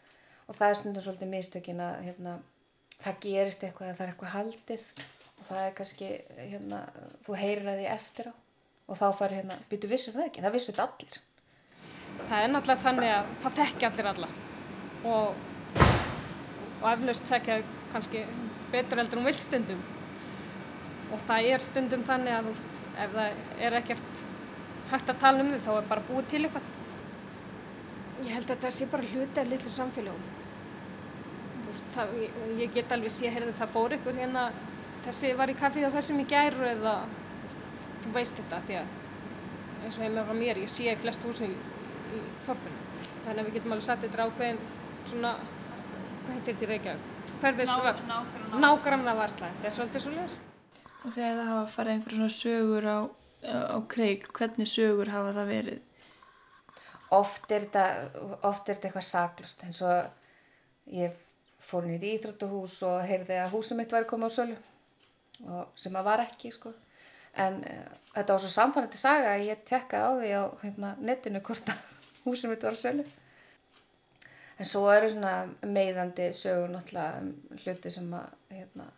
og 0.49 0.59
það 0.59 0.73
er 0.73 0.79
stundum 0.81 1.05
svolítið 1.05 1.33
mistökin 1.35 1.83
að 1.85 2.01
hérna, 2.09 2.35
það 2.99 3.23
gerist 3.25 3.64
eitthvað 3.64 3.93
að 3.93 3.99
það 4.01 4.05
er 4.07 4.12
eitthvað 4.12 4.35
haldið 4.35 4.91
og 5.38 5.47
það 5.47 5.62
er 5.62 5.77
kannski, 5.79 6.11
hérna, 6.38 6.83
þú 7.27 7.38
heyrir 7.38 7.71
að 7.71 7.81
því 7.81 7.88
eftir 7.95 8.31
á 8.31 8.35
og 8.88 8.97
þá 8.97 9.07
fær 9.19 9.35
hérna, 9.37 9.59
býtu 9.69 9.91
vissur 9.91 10.17
það 10.17 10.31
ekki, 10.31 10.43
það 10.45 10.55
vissur 10.57 10.75
þetta 10.75 10.87
allir. 10.88 11.19
Það 12.19 12.45
er 12.45 12.53
náttúrulega 12.55 12.85
þannig 12.87 13.12
að 13.14 13.29
það 13.45 13.59
þekki 13.59 13.88
allir 13.88 14.09
alla 14.12 14.29
og, 15.07 15.43
og 16.81 16.88
eflaust 16.91 17.29
þekkja 17.29 17.59
kannski 17.93 18.25
betur 18.73 19.01
heldur 19.01 19.21
um 19.21 19.29
vildstundum 19.29 19.85
og 21.14 21.23
það 21.29 21.53
er 21.53 21.64
stundum 21.64 22.03
þannig 22.09 22.35
að 22.35 22.51
ef 22.51 23.14
það 23.14 23.38
er 23.69 23.77
ekkert 23.79 24.25
hægt 24.92 25.11
að 25.12 25.18
tala 25.22 25.44
um 25.44 25.51
þið 25.53 25.62
þá 25.66 25.70
er 25.79 25.88
bara 25.92 26.05
búið 26.09 26.29
til 26.33 26.42
eitthvað. 26.48 26.68
Ég 28.24 28.33
held 28.35 28.51
að 28.51 28.62
það 28.64 28.74
sé 28.79 28.87
bara 28.90 29.11
hluti 29.12 29.40
af 29.42 29.48
litlu 29.53 29.70
samfélagum. 29.70 30.29
Það, 31.94 32.12
ég, 32.59 32.72
get 32.74 32.92
alveg 32.94 33.12
sé, 33.12 33.29
heyrðu, 33.33 33.53
það 33.59 33.72
fór 33.74 33.94
ykkur 33.98 34.16
hérna, 34.18 34.46
þessi 35.05 35.35
var 35.38 35.51
í 35.53 35.57
kaffi 35.59 35.85
og 35.87 35.92
þessum 35.94 36.22
í 36.22 36.27
gæru 36.31 36.64
eða 36.72 36.94
þú 38.05 38.12
veist 38.14 38.37
þetta 38.38 38.61
því 38.66 38.79
að 38.81 38.96
eins 39.85 39.98
og 39.98 40.05
heima 40.07 40.24
frá 40.27 40.35
mér, 40.38 40.61
ég 40.64 40.72
sé 40.72 40.88
í 40.90 40.96
flest 40.98 41.22
húsi 41.27 41.46
í, 41.48 41.55
í 42.16 42.22
þorpunum. 42.46 42.83
Þannig 43.27 43.40
að 43.42 43.46
við 43.48 43.57
getum 43.59 43.74
alveg 43.77 43.87
satt 43.87 44.03
þetta 44.07 44.27
ákveðin 44.27 44.61
svona, 45.09 45.33
hvað 46.24 46.35
heitir 46.35 46.55
þetta 46.55 46.66
í 46.66 46.70
Reykjavík? 46.72 47.14
Hverfis 47.42 47.70
Ná- 47.70 47.83
var? 47.85 48.01
nágranna- 48.09 48.61
Nágranna 48.64 49.14
varsla. 49.20 49.51
Þetta 49.61 49.68
er 49.70 49.77
svolítið 49.79 50.05
svo 50.07 50.12
leiðis. 50.16 50.37
Og 51.05 51.12
þegar 51.14 51.35
það 51.38 51.51
hafa 51.53 51.70
farið 51.77 51.92
einhverjum 51.94 52.18
svona 52.18 52.38
sögur 52.38 52.88
á, 52.88 52.98
á 53.44 53.79
kreik, 53.90 54.29
hvernig 54.35 54.68
sögur 54.70 55.11
hafa 55.12 55.35
það 55.37 55.53
verið? 55.53 55.85
Oft 57.14 57.53
er 57.55 57.64
þetta, 57.66 57.85
oft 58.44 58.68
er 58.68 58.77
þetta 58.77 58.88
eitthvað 58.88 59.07
saklust 59.07 59.62
eins 59.64 59.81
og 59.87 60.90
ég 60.92 61.14
fór 61.62 61.87
nýri 61.88 62.12
í 62.12 62.18
Íþróttahús 62.18 62.81
og 62.87 62.98
heyrði 63.09 63.38
að 63.42 63.55
húsið 63.55 63.81
mitt 63.81 63.94
var 63.94 64.07
komið 64.09 64.29
á 64.29 64.37
sölu 64.38 64.59
sem 65.79 65.96
að 65.96 66.09
var 66.09 66.24
ekki 66.24 66.51
sko. 66.55 66.72
En 67.38 67.61
uh, 67.62 67.94
þetta 68.14 68.35
var 68.35 68.42
svo 68.42 68.51
samfærandi 68.51 68.98
saga 68.98 69.35
að 69.37 69.46
ég 69.46 69.64
tekkaði 69.68 70.03
á 70.03 70.12
því 70.18 70.31
á 70.35 70.44
hérna, 70.64 70.92
netinu 70.98 71.42
hvort 71.46 71.70
að 71.70 71.83
húsið 72.27 72.53
mitt 72.53 72.66
var 72.66 72.79
á 72.79 72.83
sölu. 72.83 73.07
En 74.59 74.66
svo 74.66 74.88
eru 74.90 75.11
svona 75.12 75.35
meiðandi 75.70 76.33
sögur 76.35 76.72
náttúrulega 76.72 77.20
um 77.22 77.61
hluti 77.62 77.92
sem 77.94 78.09
að 78.18 78.57
hérna, 78.57 78.88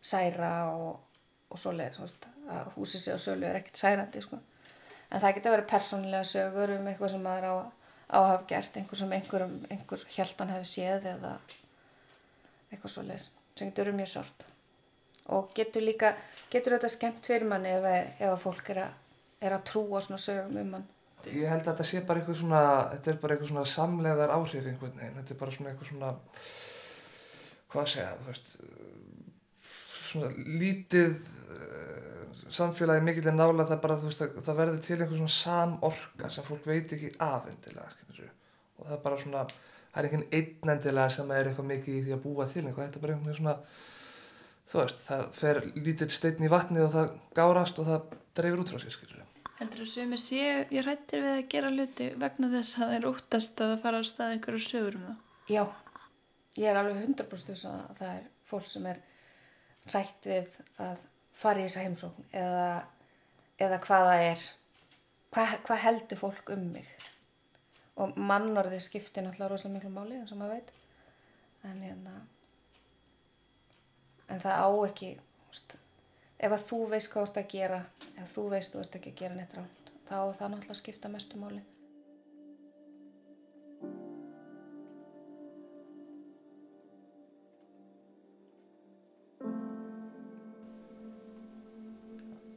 særa 0.00 0.52
og, 0.72 1.02
og 1.50 1.60
þú 1.60 1.72
veist, 1.78 2.26
að 2.50 2.72
húsið 2.76 3.02
sé 3.02 3.14
á 3.14 3.18
sölu 3.20 3.46
er 3.46 3.60
ekkert 3.60 3.80
særandi 3.80 4.22
sko. 4.22 4.38
En 5.10 5.22
það 5.22 5.36
geta 5.36 5.52
verið 5.54 5.70
persónulega 5.70 6.26
sögur 6.26 6.72
um 6.74 6.88
eitthvað 6.90 7.12
sem 7.14 7.22
maður 7.22 7.46
á, 7.46 7.54
á 8.10 8.18
að 8.18 8.28
hafa 8.32 8.48
gert, 8.50 8.76
einhver 8.76 9.00
sem 9.00 9.14
einhver, 9.14 9.46
einhver 9.70 10.04
hjaldan 10.16 10.52
hefur 10.54 10.68
séð 10.70 11.08
eða 11.12 11.32
eitthvað 12.72 12.92
svoleiðis, 12.96 13.30
sem 13.54 13.70
getur 13.70 13.86
verið 13.86 13.98
mjög 14.00 14.12
sárt. 14.12 14.46
Og 15.36 15.54
getur 15.54 15.82
líka, 15.82 16.12
getur 16.50 16.76
þetta 16.76 16.90
skemmt 16.90 17.26
fyrir 17.26 17.46
manni 17.50 17.72
ef, 17.74 17.86
ef 18.18 18.28
að 18.32 18.42
fólk 18.42 18.70
er 18.74 18.82
að, 18.84 19.00
er 19.46 19.56
að 19.56 19.66
trúa 19.70 20.02
svona 20.02 20.22
sögum 20.22 20.60
um 20.62 20.74
mann. 20.76 20.86
Ég 21.26 21.50
held 21.50 21.64
að 21.64 21.72
þetta 21.72 21.86
sé 21.88 22.02
bara 22.06 22.22
eitthvað 22.22 22.40
svona, 22.40 22.62
þetta 22.92 23.10
er 23.10 23.16
bara 23.22 23.34
eitthvað 23.34 23.50
svona 23.50 23.68
samleðar 23.70 24.34
áhrif 24.34 24.66
einhvern 24.70 25.00
veginn, 25.00 25.16
þetta 25.18 25.34
er 25.34 25.40
bara 25.40 25.54
svona 25.54 25.72
eitthvað 25.72 25.90
svona, 25.90 26.10
hvað 27.72 27.82
að 27.82 27.92
segja, 27.94 28.12
þú 28.20 28.28
veist, 28.30 28.52
svona 30.16 30.58
lítið 30.62 31.14
uh, 31.56 32.42
samfélagi 32.58 33.04
mikill 33.06 33.30
er 33.30 33.36
nála 33.36 33.66
það 33.68 33.82
bara, 33.84 33.98
þú 34.00 34.10
veist, 34.10 34.24
að, 34.24 34.38
það 34.46 34.60
verður 34.62 34.82
til 34.86 34.98
einhver 34.98 35.20
svona 35.20 35.36
samorka 35.36 36.32
sem 36.32 36.46
fólk 36.46 36.68
veit 36.68 36.96
ekki 36.96 37.12
af 37.26 37.50
endilega, 37.52 37.90
skilur 37.94 38.32
og 38.76 38.86
það 38.86 38.96
er 38.98 39.02
bara 39.04 39.20
svona, 39.22 39.44
það 39.90 40.00
er 40.00 40.08
einhvern 40.08 40.26
einn 40.38 40.74
endilega 40.76 41.14
sem 41.16 41.36
er 41.36 41.50
eitthvað 41.50 41.70
mikið 41.72 41.98
í 42.00 42.06
því 42.06 42.16
að 42.16 42.24
búa 42.24 42.48
til 42.50 42.64
eitthvað, 42.64 42.88
þetta 42.88 43.00
er 43.00 43.06
bara 43.06 43.16
einhvern 43.16 43.30
veginn 43.30 43.40
svona, 43.42 43.56
þú 44.66 44.82
veist, 44.82 45.04
það 45.06 45.28
fer 45.40 45.62
lítill 45.78 46.10
steinn 46.12 46.48
í 46.48 46.52
vatnið 46.52 46.88
og 46.88 46.96
það 46.96 47.14
gárast 47.38 47.82
og 47.82 47.90
það 47.90 48.18
dreifir 48.36 48.64
út 48.64 48.74
frá 48.74 48.82
sér, 48.82 48.96
skilur 48.98 49.16
Heldur 49.56 49.86
þú 49.86 49.86
sem 49.88 50.10
er 50.12 50.20
séu, 50.20 50.56
ég 50.68 50.84
rættir 50.84 51.22
við 51.24 51.32
að 51.32 51.46
gera 51.54 51.68
hluti 51.72 52.06
vegna 52.20 52.48
þess 52.52 52.76
að 52.76 52.82
það 52.82 52.96
er 52.96 53.06
óttast 53.08 53.60
að 53.64 53.70
það 53.70 53.84
fara 53.86 54.00
að 54.02 54.08
stað 54.10 54.32
einhverju 54.34 54.64
sögur 54.66 54.98
um 54.98 55.06
það? 55.06 55.20
Já, 55.48 55.62
ég 56.60 56.68
er 56.68 56.80
alveg 56.80 56.98
100% 57.06 57.52
viss 57.54 57.68
að 57.70 57.78
það 57.96 58.10
er 58.10 58.26
fólk 58.50 58.66
sem 58.68 58.88
er 58.90 59.00
hrætt 59.90 60.28
við 60.28 60.56
að 60.82 61.02
fara 61.36 61.60
í 61.60 61.66
þessa 61.66 61.84
heimsókn 61.84 62.30
eða, 62.36 62.70
eða 63.62 63.80
hvað 63.84 64.08
það 64.10 64.24
er, 64.30 64.46
hvað, 65.34 65.52
hvað 65.68 65.82
heldur 65.84 66.20
fólk 66.22 66.54
um 66.56 66.64
mig. 66.76 66.88
Og 67.96 68.16
mannorðið 68.20 68.82
skiptir 68.84 69.24
náttúrulega 69.24 69.52
rosalega 69.52 69.78
miklu 69.78 69.92
máli 69.94 70.18
eins 70.18 70.32
og 70.34 70.40
maður 70.40 70.58
veit. 70.58 70.72
En, 71.66 71.78
hérna, 71.82 72.16
en 74.30 74.42
það 74.42 74.60
á 74.62 74.68
ekki, 74.86 75.14
veist, 75.48 75.78
ef 76.36 76.56
að 76.56 76.66
þú 76.68 76.82
veist 76.92 77.10
hvað 77.12 77.24
þú 77.24 77.30
ert 77.30 77.40
að 77.40 77.48
gera, 77.54 77.80
ef 78.22 78.34
þú 78.34 78.44
veist 78.52 78.74
þú 78.74 78.82
ert 78.82 78.98
ekki 79.00 79.14
að 79.14 79.22
gera 79.22 79.38
neitt 79.38 79.56
ránt, 79.56 79.90
þá 80.06 80.18
það 80.36 80.52
náttúrulega 80.52 80.78
skipta 80.82 81.10
mestu 81.10 81.40
máli. 81.40 81.64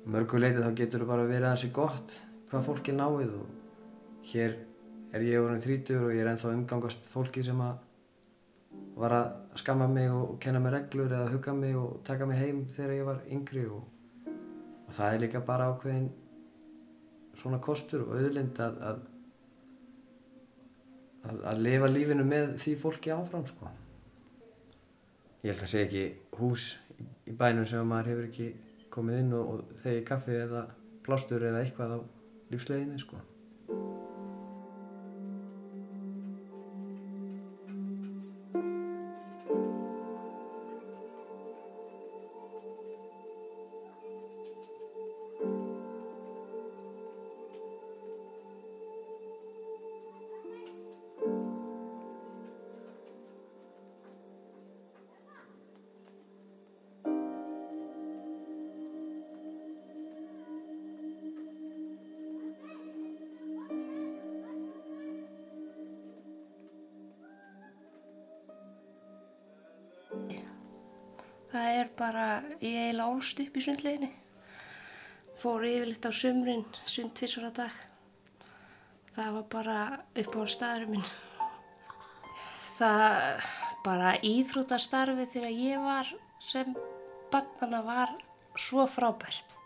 Mörgu 0.10 0.39
leiti 0.41 0.63
þá 0.63 0.72
getur 0.78 1.04
það 1.04 1.12
bara 1.12 1.28
verið 1.30 1.50
hansi 1.52 1.69
gott 1.76 2.15
hvað 2.50 2.65
fólki 2.65 2.95
náið 2.95 3.36
og 3.38 4.24
hér 4.32 4.56
er 5.13 5.26
ég 5.26 5.43
orðin 5.43 5.63
þrítur 5.63 6.08
og 6.08 6.15
ég 6.15 6.24
er 6.24 6.32
ennþá 6.32 6.54
umgangast 6.56 7.10
fólki 7.13 7.43
sem 7.45 7.62
að 7.62 7.78
var 9.00 9.15
að 9.15 9.60
skamma 9.62 9.88
mig 9.88 10.12
og 10.12 10.38
kenna 10.43 10.60
mig 10.60 10.74
reglur 10.74 11.13
eða 11.13 11.32
hugga 11.34 11.54
mig 11.56 11.78
og 11.80 12.02
taka 12.06 12.26
mig 12.28 12.39
heim 12.41 12.65
þegar 12.74 12.95
ég 12.95 13.08
var 13.08 13.22
yngri 13.32 13.63
og, 13.72 13.86
og 14.88 14.91
það 14.98 15.13
er 15.13 15.24
líka 15.24 15.41
bara 15.45 15.69
ákveðin 15.72 16.10
svona 17.39 17.62
kostur 17.63 18.04
og 18.06 18.17
auðlind 18.17 18.60
að 18.60 18.82
að, 18.89 19.04
að, 21.30 21.43
að 21.54 21.62
lifa 21.67 21.91
lífinu 21.91 22.26
með 22.28 22.56
því 22.60 22.76
fólki 22.82 23.13
áfram 23.15 23.45
sko. 23.48 23.72
Ég 25.45 25.54
held 25.54 25.63
að 25.63 25.72
segja 25.72 25.88
ekki 25.88 26.39
hús 26.41 26.74
í 27.30 27.36
bænum 27.39 27.67
sem 27.67 27.88
maður 27.88 28.12
hefur 28.12 28.28
ekki 28.28 28.50
komið 28.93 29.23
inn 29.23 29.36
og, 29.38 29.49
og 29.54 29.82
þegi 29.84 30.06
kaffi 30.08 30.38
eða 30.43 30.65
plástur 31.06 31.45
eða 31.49 31.63
eitthvað 31.63 31.97
á 31.97 31.99
lífsleginni 32.54 32.99
sko. 33.02 33.19
Upp 73.60 73.65
í 73.65 73.67
sundleginni. 73.67 74.10
Fór 75.39 75.65
yfirleitt 75.67 76.06
á 76.08 76.12
sumrin, 76.15 76.65
sund 76.88 77.13
tvisar 77.15 77.48
á 77.48 77.52
dag. 77.52 77.76
Það 79.15 79.34
var 79.36 79.45
bara 79.52 79.80
upp 80.15 80.36
á 80.36 80.43
staðurum 80.48 80.93
minn. 80.95 81.10
Það 82.78 83.50
bara 83.84 84.13
íþrótastarfi 84.24 85.28
þegar 85.34 85.52
ég 85.52 85.84
var 85.84 86.12
sem 86.39 86.72
barnana 87.32 87.82
var 87.84 88.15
svo 88.56 88.86
frábært. 88.88 89.58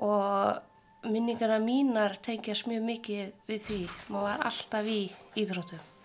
Og 0.00 0.56
minningarna 1.04 1.60
mínar 1.60 2.16
tengjast 2.16 2.68
mjög 2.68 2.88
mikið 2.92 3.36
við 3.48 3.68
því. 3.68 3.82
Maður 4.08 4.28
var 4.30 4.48
alltaf 4.48 4.88
í 4.88 5.00
íþróttum. 5.36 5.95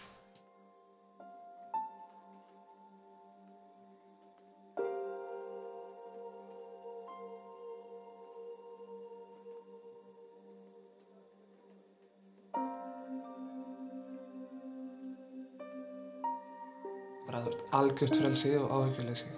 Algjört 17.82 18.18
frelsi 18.22 18.54
og 18.60 18.72
áhyggjuleysi. 18.78 19.30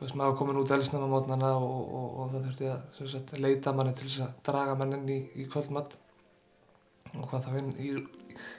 Veist, 0.00 0.16
maður 0.18 0.36
komin 0.36 0.58
út 0.60 0.72
elsnum 0.74 1.06
á 1.06 1.08
mótnana 1.08 1.50
og, 1.56 1.74
og, 1.96 2.06
og 2.20 2.32
það 2.32 2.46
þurfti 2.48 2.70
að 2.72 3.10
sagt, 3.12 3.34
leita 3.40 3.72
manni 3.72 3.94
til 3.96 4.08
þess 4.08 4.24
að 4.26 4.34
draga 4.48 4.74
mann 4.78 4.96
inn 4.98 5.10
í, 5.14 5.18
í 5.40 5.46
kvöldmatt 5.48 5.96
og 7.14 7.28
hvað 7.30 7.46
þá 7.46 7.58
inn 7.60 7.70
í, 7.78 7.92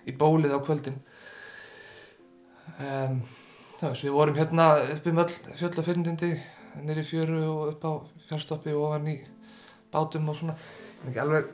í 0.08 0.16
bólið 0.16 0.56
á 0.56 0.60
kvöldin. 0.64 0.98
Um, 2.80 3.20
þú 3.78 3.92
veist, 3.92 4.06
við 4.08 4.16
vorum 4.16 4.40
hérna 4.40 4.70
upp 4.96 5.10
um 5.12 5.22
öll 5.26 5.36
fjöll 5.60 5.74
og 5.76 5.86
fyrndindi 5.86 6.32
nýri 6.86 7.04
fjöru 7.08 7.42
og 7.52 7.74
upp 7.74 7.86
á 7.88 7.92
fjárstoppi 8.30 8.74
og 8.74 8.88
ofan 8.90 9.12
í 9.12 9.18
bátum 9.94 10.32
og 10.32 10.40
svona. 10.40 10.56
En 11.04 11.12
ekki 11.12 11.24
alveg 11.24 11.52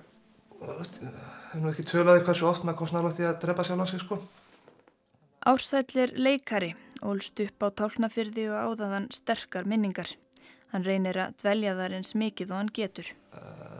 nú 1.57 1.73
ekki 1.73 1.87
tölaði 1.89 2.23
hversu 2.25 2.47
oft 2.47 2.63
maður 2.63 2.79
kom 2.79 2.93
snála 2.93 3.11
til 3.17 3.27
að 3.27 3.41
drepa 3.43 3.65
sjálf 3.65 3.85
á 3.85 3.91
sig 3.91 4.05
sko 4.05 4.21
Ársællir 5.41 6.13
leikari 6.17 6.75
ólst 7.01 7.39
upp 7.41 7.63
á 7.65 7.67
tálnafyrði 7.81 8.49
og 8.53 8.75
áðaðan 8.75 9.07
sterkar 9.15 9.65
minningar. 9.65 10.11
Hann 10.71 10.85
reynir 10.85 11.17
að 11.17 11.37
dvelja 11.41 11.75
þar 11.79 11.97
eins 11.97 12.13
mikið 12.15 12.51
og 12.53 12.59
hann 12.61 12.73
getur. 12.73 13.09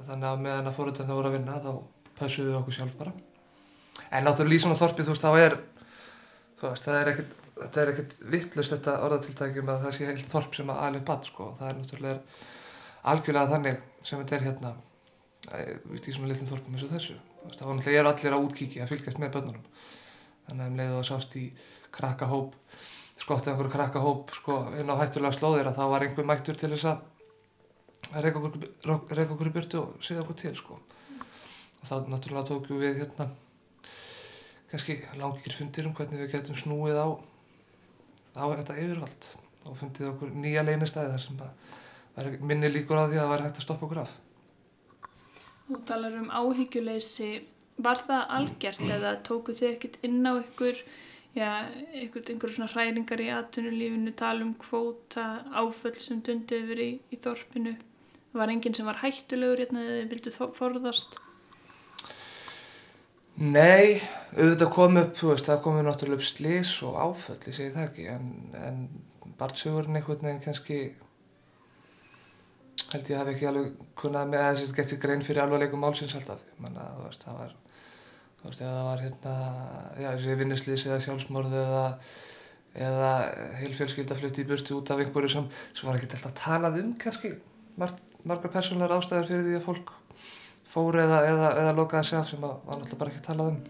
þannig 0.08 0.28
að 0.28 0.42
meðan 0.46 0.70
að 0.70 0.78
fóröldarna 0.78 1.18
voru 1.18 1.30
að 1.30 1.36
vinna 1.38 1.60
þá 1.62 1.72
passuðu 2.18 2.52
við 2.52 2.58
okkur 2.62 2.76
sjálf 2.78 2.98
bara 3.00 3.14
en 4.12 4.26
náttúrulega 4.26 4.60
í 4.60 4.64
svona 4.64 4.80
þorpi 4.80 5.06
þú 5.06 5.16
veist 5.16 5.26
þá 5.26 5.32
er 5.40 5.58
veist 6.62 6.88
það 6.88 7.00
er 7.00 7.12
ekkert 7.12 7.36
þetta 7.62 7.82
er 7.82 7.92
ekkert 7.94 8.16
vittlust 8.34 8.76
þetta 8.76 8.98
orðatiltækjum 9.08 9.72
að 9.72 9.86
það 9.86 9.96
sé 9.98 10.10
heilt 10.10 10.32
þorp 10.32 10.58
sem 10.58 10.72
að 10.74 10.82
alveg 10.88 11.06
batt 11.10 11.30
sko 11.30 11.50
það 11.58 11.70
er 11.70 11.80
náttúrulega 11.80 12.20
algjörlega 13.12 13.52
þannig 13.54 13.82
sem 14.08 14.22
þetta 14.22 14.38
er 14.38 14.46
hérna 14.48 14.74
e, 15.52 15.62
víst, 15.92 16.08
í 16.08 16.16
svona 16.16 16.32
litlum 16.32 16.52
þorpum 16.52 16.78
eins 16.78 16.86
og 16.88 16.94
þessu 16.96 17.18
veist, 17.18 17.62
þá 17.62 17.66
náttúrulega 17.66 18.02
er 18.02 18.12
allir 18.12 18.38
á 18.38 18.40
útkíki 18.42 18.82
að 18.82 18.94
fylgjast 18.94 19.22
með 19.22 19.34
börnunum 19.38 19.66
þannig 20.48 20.66
að 20.66 20.72
um 20.72 20.80
leiðu 20.80 20.98
að 21.00 21.08
sást 21.10 21.38
í 21.40 21.46
krakkahóp 21.96 22.56
skottið 23.22 23.54
einhverju 23.54 23.74
krakkahóp 23.76 24.34
sko 24.36 24.58
inn 24.80 24.90
á 24.90 25.00
hættulega 25.00 25.38
slóðir 25.38 25.70
að 25.70 25.78
þá 25.78 25.84
var 25.94 26.06
einhver 26.06 26.28
mættur 26.28 26.58
til 26.58 26.72
þess 26.74 26.90
að 26.92 28.24
reyka 28.26 28.42
okkur, 28.42 29.48
í 29.48 29.56
byrtu 29.56 29.82
og 29.82 30.02
segja 30.04 30.24
okkur 30.24 30.40
til 30.42 30.56
sko 30.58 30.80
og 30.80 31.86
þá 31.86 32.10
náttúrulega 32.10 32.48
tókum 32.50 32.82
við 32.82 33.04
hérna 33.04 33.28
kannski 34.72 34.98
langir 35.20 35.56
fundir 35.56 35.88
um 35.88 35.96
hvernig 35.98 36.24
við 36.24 36.34
getum 36.34 36.58
snúið 36.58 36.98
á 36.98 37.08
á 38.40 38.44
þetta 38.56 38.80
yfirvald 38.80 39.30
og 39.68 39.78
fundið 39.78 40.12
okkur 40.16 40.34
nýja 40.34 40.66
leynistæði 40.66 41.14
þar 41.14 41.26
sem 41.28 41.46
að 41.46 42.44
minni 42.44 42.72
líkur 42.72 43.00
á 43.00 43.06
því 43.06 43.18
að 43.18 43.24
það 43.24 43.34
væri 43.36 43.48
hægt 43.48 43.62
að 43.62 43.68
stoppa 43.68 43.88
okkur 43.88 44.04
af 44.06 44.20
Þú 45.72 45.78
talar 45.88 46.16
um 46.20 46.28
áhyggjuleysi. 46.28 47.28
Var 47.86 48.04
það 48.08 48.36
algjört 48.38 48.84
eða 48.98 49.16
tóku 49.28 49.56
þið 49.58 49.70
ekkert 49.72 49.98
inn 50.08 50.22
á 50.28 50.34
ykkur, 50.38 50.84
já, 51.38 51.50
ykkur, 52.04 52.26
einhverjum 52.28 52.58
svona 52.60 52.72
hræringar 52.74 53.24
í 53.24 53.32
atvinnulífinu, 53.38 54.14
tala 54.20 54.46
um 54.46 54.54
kvóta, 54.62 55.28
áföll 55.56 55.98
sem 55.98 56.22
dundi 56.26 56.62
yfir 56.62 56.86
í, 56.86 56.92
í 57.10 57.20
þorpinu? 57.24 57.78
Var 58.38 58.54
enginn 58.54 58.78
sem 58.78 58.88
var 58.88 59.02
hættulegur 59.02 59.66
hérna 59.66 59.84
eða 59.84 60.00
þið 60.02 60.16
vildu 60.16 60.54
forðast? 60.56 61.20
Nei, 63.42 64.02
auðvitað 64.36 64.74
kom 64.76 64.98
upp, 65.00 65.14
þú 65.18 65.30
veist, 65.32 65.48
það 65.48 65.62
komið 65.66 65.86
náttúrulega 65.88 66.20
upp 66.20 66.26
slís 66.28 66.72
og 66.86 66.98
áföll, 67.00 67.40
ég 67.48 67.56
segi 67.56 67.72
það 67.74 67.86
ekki, 67.88 68.04
en, 68.12 68.28
en 68.60 69.32
barnsögurinn 69.40 69.98
einhvern 69.98 70.28
veginn 70.28 70.44
kannski, 70.44 70.80
held 72.92 73.10
ég 73.10 73.22
hafi 73.22 73.34
ekki 73.34 73.48
alveg 73.50 73.80
kunnað 73.98 74.34
með 74.34 74.46
að 74.46 74.60
þessi 74.60 74.86
sér 74.92 75.02
grein 75.06 75.26
fyrir 75.26 75.46
alvarleikum 75.46 75.82
málsins 75.82 76.14
alltaf, 76.20 76.44
menna, 76.62 76.86
þú 76.98 77.08
veist, 77.08 77.26
það 77.26 77.40
var, 77.40 77.56
þú 78.42 78.50
veist, 78.50 78.64
eða 78.66 78.74
það 78.74 78.90
var 78.90 79.06
hérna, 79.06 79.36
já, 80.02 80.10
þessi 80.10 80.40
vinnuslýs 80.42 80.88
eða 80.90 81.00
sjálfsmorð 81.06 81.56
eða, 81.62 81.86
eða 82.90 83.14
heil 83.62 83.72
fjölskylda 83.78 84.18
flutti 84.20 84.44
í 84.44 84.50
burtu 84.50 84.78
út 84.80 84.92
af 84.94 85.04
einhverju 85.04 85.34
sem, 85.36 85.48
sem 85.72 85.90
var 85.90 86.00
ekkert 86.00 86.18
alltaf 86.18 86.38
talað 86.42 86.82
um 86.82 86.94
kannski 87.02 87.36
Mar 87.80 87.94
margar 88.28 88.52
persónulegar 88.52 89.00
ástæður 89.00 89.28
fyrir 89.30 89.46
því 89.46 89.54
að 89.58 89.64
fólk 89.66 89.92
fór 90.72 90.98
eða, 91.02 91.20
eða, 91.28 91.52
eða 91.62 91.76
lokaði 91.78 92.10
sig 92.10 92.20
af 92.20 92.28
sem 92.30 92.42
var 92.44 92.60
náttúrulega 92.68 93.00
bara 93.00 93.14
ekki 93.14 93.24
talað 93.26 93.52
um. 93.54 93.62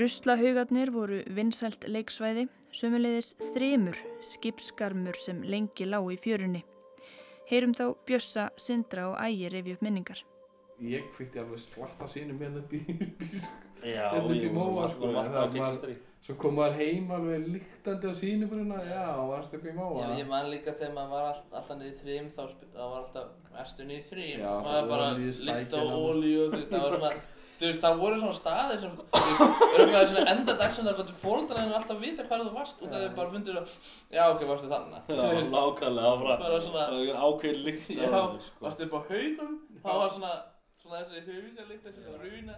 Ruslahaugarnir 0.00 0.92
voru 0.94 1.18
vinsælt 1.36 1.84
leiksvæði, 1.88 2.46
sömuleiðis 2.72 3.34
þremur 3.52 3.98
skipskarmur 4.24 5.18
sem 5.20 5.42
lengi 5.44 5.86
lág 5.88 6.08
í 6.14 6.18
fjörunni. 6.20 6.62
Heyrum 7.50 7.74
þá 7.76 7.84
Bjössa, 8.08 8.48
Sindra 8.56 9.10
og 9.10 9.18
Ægir 9.20 9.52
revi 9.52 9.76
upp 9.76 9.84
minningar. 9.84 10.22
Ég 10.80 11.04
kvikti 11.12 11.42
alveg 11.42 11.60
slatta 11.60 12.08
sínum 12.08 12.40
hérna 12.40 12.62
upp 12.64 12.72
í, 12.72 12.80
upp 12.96 13.22
í, 13.28 13.42
Já, 13.82 14.06
hérna 14.14 14.24
upp 14.24 14.46
í 14.46 14.50
móa 14.54 14.70
maður 14.76 14.94
sko. 14.96 15.12
Það 15.12 15.52
Gekkastri. 15.58 15.94
var- 15.98 16.08
Svo 16.22 16.36
kom 16.38 16.54
maður 16.54 16.76
heim 16.78 17.08
alveg 17.10 17.46
líktandi 17.50 18.06
á 18.06 18.14
sínubruna, 18.14 18.76
já, 18.86 19.06
varst 19.26 19.54
upp 19.58 19.64
í 19.66 19.72
móa. 19.74 20.04
Já, 20.04 20.18
ég 20.22 20.28
man 20.30 20.46
líka 20.52 20.70
þegar 20.78 20.92
maður 20.94 21.10
var 21.10 21.24
all, 21.32 21.40
alltaf 21.58 21.76
niður 21.80 21.92
í 21.92 21.98
þrým 21.98 22.28
þá 22.30 22.42
var 22.78 22.98
alltaf 23.02 23.58
erstu 23.58 23.86
niður 23.88 23.98
í 23.98 24.08
þrým 24.10 24.44
maður 24.46 24.76
það 24.76 24.88
bara 24.92 25.08
líkt 25.18 25.74
á 25.74 25.82
ólíu 25.82 26.44
þú 26.52 26.58
veist, 26.60 26.70
það 26.70 26.84
var 26.86 26.94
svona 26.98 27.10
þú 27.62 27.66
veist, 27.68 27.82
það 27.82 27.98
voru 28.02 28.20
svona 28.22 28.38
staðir 28.38 28.78
sem 28.84 28.94
þú 28.94 29.24
veist, 29.26 29.66
örgulega 29.74 30.06
svona 30.12 30.30
enda 30.36 30.54
dagsinn 30.62 30.88
að 30.92 31.02
fóröldarinn 31.24 31.74
alltaf 31.78 32.00
vita 32.02 32.22
hvað 32.30 32.46
þú 32.46 32.54
varst 32.54 32.82
og 32.82 32.88
það 32.94 33.02
er 33.08 33.12
bara 33.18 33.34
fundur 33.34 33.58
að 33.60 33.76
já, 34.14 34.22
ok, 34.30 34.46
varstu 34.52 34.70
þannig 34.72 35.10
Já, 35.10 35.26
nákvæmlega, 35.52 36.06
það 36.06 36.22
var 36.22 36.38
bara 36.46 36.62
svona 36.68 36.86
það 36.86 37.04
var 37.10 37.20
ákveðin 37.26 37.62
lykt 37.66 37.90
af 37.90 37.98
já, 37.98 38.40
sko. 38.46 38.64
varstu 38.64 38.86
upp 38.88 38.94
á 38.94 39.00
haugum 39.10 39.52
það 39.82 40.00
var 40.02 40.10
svona 40.16 40.32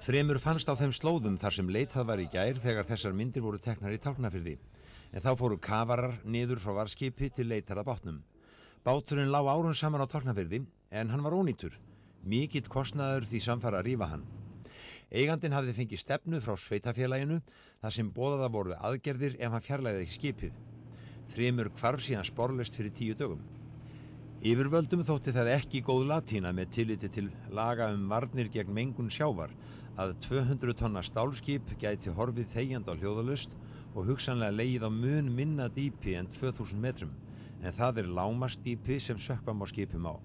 Þremur 0.04 0.38
fannst 0.42 0.66
á 0.66 0.74
þeim 0.74 0.92
slóðum 0.96 1.36
þar 1.38 1.54
sem 1.54 1.68
leitað 1.70 2.06
var 2.08 2.22
í 2.22 2.26
gær 2.32 2.58
þegar 2.62 2.88
þessar 2.88 3.14
myndir 3.14 3.44
voru 3.44 3.60
teknar 3.62 3.94
í 3.94 4.00
tálknafyrði. 4.02 4.54
En 5.14 5.22
þá 5.22 5.30
fóru 5.38 5.58
kafarar 5.62 6.16
niður 6.26 6.62
frá 6.64 6.72
varskipi 6.80 7.30
til 7.30 7.46
leitar 7.46 7.78
að 7.78 7.88
bátnum. 7.92 8.18
Báturinn 8.84 9.30
lá 9.30 9.38
árun 9.46 9.76
saman 9.78 10.02
á 10.02 10.10
tálknafyrði 10.10 10.64
en 10.90 11.12
hann 11.14 11.22
var 11.22 11.36
ónýtur. 11.38 11.78
Mikill 12.26 12.66
kostnaður 12.68 13.28
því 13.30 13.44
samfara 13.46 13.82
að 13.82 13.90
rífa 13.90 14.10
hann. 14.10 14.26
Eigandin 15.14 15.54
hafði 15.54 15.76
fengið 15.78 16.02
stefnu 16.02 16.40
frá 16.42 16.56
sveitafélaginu 16.58 17.38
þar 17.82 17.94
sem 17.94 18.10
bóðaða 18.16 18.48
voru 18.50 18.78
aðgerðir 18.80 19.36
ef 19.38 19.54
hann 19.54 19.62
fjarlæði 19.68 20.08
skipið. 20.10 20.56
Þremur 21.34 21.70
hvarf 21.78 22.02
síðan 22.02 22.26
sporlust 22.26 22.74
fyrir 22.74 22.96
tíu 22.98 23.14
dögum. 23.14 23.44
Yfirvöldum 24.44 25.00
þótti 25.08 25.32
það 25.32 25.48
ekki 25.54 25.80
góð 25.80 26.02
latína 26.10 26.50
með 26.52 26.72
tilliti 26.76 27.08
til 27.08 27.30
laga 27.56 27.86
um 27.94 28.02
varnir 28.10 28.50
gegn 28.52 28.74
mengun 28.76 29.08
sjávar 29.08 29.54
að 29.96 30.12
200 30.26 30.74
tonna 30.76 31.00
stálskip 31.06 31.72
gæti 31.80 32.12
horfið 32.12 32.50
þegjand 32.52 32.90
á 32.92 32.94
hljóðalust 32.98 33.56
og 33.94 34.10
hugsanlega 34.10 34.52
leið 34.58 34.84
á 34.84 34.90
mun 34.92 35.32
minna 35.32 35.70
dýpi 35.72 36.18
en 36.20 36.28
2000 36.36 36.76
metrum 36.84 37.16
en 37.62 37.72
það 37.72 38.04
er 38.04 38.12
lámastýpi 38.20 39.00
sem 39.00 39.16
sökkvam 39.16 39.64
á 39.64 39.66
skipum 39.72 40.12
á. 40.12 40.20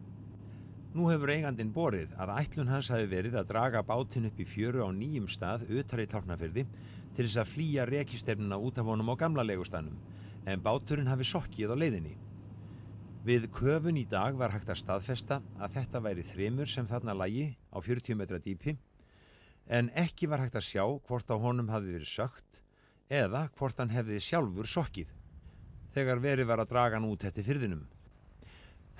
Nú 0.91 1.08
hefur 1.13 1.32
eigandin 1.32 1.71
borið 1.71 2.12
að 2.19 2.36
ætlun 2.41 2.75
hans 2.75 2.91
hafi 2.91 3.08
verið 3.08 3.39
að 3.39 3.51
draga 3.55 3.88
bátinn 3.88 4.27
upp 4.27 4.43
í 4.43 4.51
fjöru 4.51 4.84
á 4.84 4.91
nýjum 4.91 5.32
stað 5.32 5.63
utar 5.71 6.03
í 6.03 6.12
tálknafyrði 6.12 6.67
til 7.15 7.23
þess 7.23 7.39
að 7.39 7.53
flýja 7.55 7.88
rekistefnuna 7.88 8.60
út 8.60 8.84
af 8.84 8.91
honum 8.91 9.15
á 9.15 9.19
gamla 9.23 9.47
legustanum 9.47 9.95
en 10.43 10.60
báturinn 10.60 11.08
hafi 11.08 11.23
sokkið 11.23 11.71
á 11.71 11.79
leiðinni. 11.79 12.17
Við 13.19 13.49
köfun 13.51 13.97
í 13.99 14.05
dag 14.08 14.38
var 14.39 14.53
hægt 14.53 14.69
að 14.71 14.79
staðfesta 14.79 15.41
að 15.60 15.73
þetta 15.75 15.99
væri 16.05 16.23
þremur 16.23 16.69
sem 16.71 16.86
þarna 16.88 17.17
lægi 17.19 17.49
á 17.67 17.77
40 17.84 18.15
metra 18.15 18.39
dýpi 18.39 18.77
en 19.67 19.89
ekki 19.91 20.29
var 20.32 20.39
hægt 20.39 20.55
að 20.55 20.67
sjá 20.69 20.86
hvort 20.88 21.27
á 21.27 21.36
honum 21.36 21.67
hafi 21.67 21.91
verið 21.97 22.08
sökt 22.08 22.62
eða 23.12 23.49
hvort 23.60 23.82
hann 23.82 23.91
hefði 23.91 24.21
sjálfur 24.23 24.71
sokkið 24.71 25.12
þegar 25.93 26.23
verið 26.23 26.47
var 26.47 26.63
að 26.63 26.71
draga 26.71 26.95
hann 26.95 27.10
út 27.10 27.25
eftir 27.27 27.43
fyrðinum. 27.43 27.84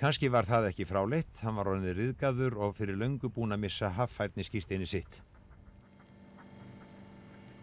Kanski 0.00 0.28
var 0.32 0.44
það 0.48 0.70
ekki 0.70 0.88
fráleitt, 0.88 1.40
hann 1.40 1.56
var 1.56 1.72
orðinni 1.72 1.96
riðgaður 1.96 2.60
og 2.60 2.76
fyrir 2.76 3.00
löngu 3.00 3.32
búin 3.32 3.56
að 3.56 3.64
missa 3.64 3.88
haffærni 3.96 4.44
skýrstinni 4.44 4.88
sitt. 4.88 5.20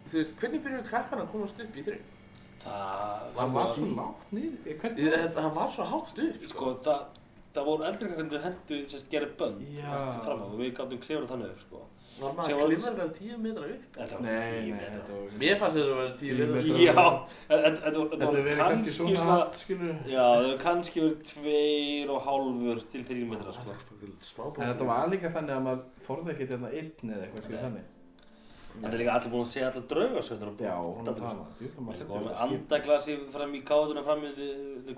Þú 0.08 0.22
veist, 0.22 0.38
hvernig 0.40 0.62
byrjuðu 0.64 0.86
krakkarna 0.90 1.26
að 1.26 1.34
komast 1.34 1.60
upp 1.62 1.74
í 1.76 1.86
þrjum? 1.86 2.17
Það 2.64 3.28
Það 3.38 3.52
var 3.54 3.68
svo 3.74 3.86
lágt 3.94 4.32
niður, 4.34 4.80
hvernig? 4.82 5.12
Það 5.38 5.52
var 5.58 5.70
svo 5.76 5.84
hátt 5.92 6.18
upp 6.24 6.48
Sko, 6.52 6.72
það, 6.86 7.04
það 7.54 7.68
voru 7.70 7.86
eldri 7.88 8.08
kakkandur 8.10 8.42
hendu 8.48 8.80
sem 8.88 8.98
sagt, 8.98 9.10
gerði 9.12 9.30
bönn 9.38 9.60
Já. 9.76 9.94
fram 10.24 10.42
á 10.42 10.46
og 10.48 10.58
við 10.58 10.74
gáttum 10.78 11.00
klifra 11.04 11.30
þannig 11.30 11.52
upp, 11.54 11.62
sko. 11.68 11.84
Var 12.18 12.32
maður 12.34 12.50
að 12.58 12.64
klifra 12.66 12.90
alveg 12.90 13.10
tíu 13.14 13.36
metra 13.38 13.66
upp? 13.70 13.82
Þetta 13.94 14.16
var 14.18 14.22
Nei, 14.26 14.46
tíu 14.50 14.72
nei, 14.74 14.88
metra. 14.90 15.18
var- 15.18 15.36
Mér 15.42 15.58
fannst 15.60 15.76
þetta 15.78 15.92
að 15.92 16.00
vera 16.00 16.14
tíu 16.18 16.32
metra. 16.38 16.62
Já, 16.82 17.04
en- 17.48 17.64
en- 17.68 17.76
þetta 17.84 17.98
var- 17.98 18.18
var 18.26 18.40
verið 18.48 18.58
kannski 18.58 18.90
svona 18.90 19.36
já, 20.08 20.24
það 20.34 20.48
var 20.48 20.58
kannski 20.64 21.00
verið 21.04 21.20
tveir 21.30 22.10
og 22.10 22.22
hálfur 22.26 22.80
til 22.90 23.04
þrjú 23.04 23.28
metra, 23.30 23.52
sko. 24.20 24.54
En 24.58 24.66
þetta 24.74 24.86
var 24.90 25.06
líka 25.14 25.30
þannig 25.30 25.54
að 25.54 25.62
maður 25.68 25.84
þorði 26.08 26.34
ekki 26.34 26.48
hérna 26.50 26.72
einn 26.74 27.14
eða 27.14 27.22
eitthvað 27.22 27.44
skilur 27.46 27.62
þannig. 27.68 27.86
Það 28.78 28.88
er 28.94 28.98
líka 29.02 29.12
allir 29.18 29.30
búin 29.32 29.44
að 29.44 29.52
segja 29.52 29.68
allar 29.72 29.84
draugasöndar 29.90 30.48
og 30.48 30.56
Já, 30.62 30.74
hún 30.78 31.08
er 31.08 31.14
það, 31.18 31.38
djúpt 31.58 31.76
að 31.78 31.82
maður 31.86 31.98
hræddur 31.98 32.14
með 32.14 32.22
við 32.28 32.34
skip. 32.38 32.44
andaglasi 32.58 33.12
fram 33.34 33.52
í 33.54 33.60
káðuna 33.70 34.02
fram 34.06 34.20
í 34.28 34.30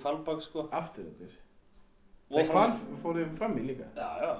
kvalbak, 0.02 0.40
sko. 0.44 0.60
Aftur 0.80 1.04
þetta. 1.08 1.24
Nei, 2.30 2.44
hval 2.50 2.72
fór 3.02 3.14
ég 3.22 3.28
fram 3.40 3.54
í 3.58 3.62
líka. 3.70 3.86
Já, 3.96 4.10
já, 4.24 4.32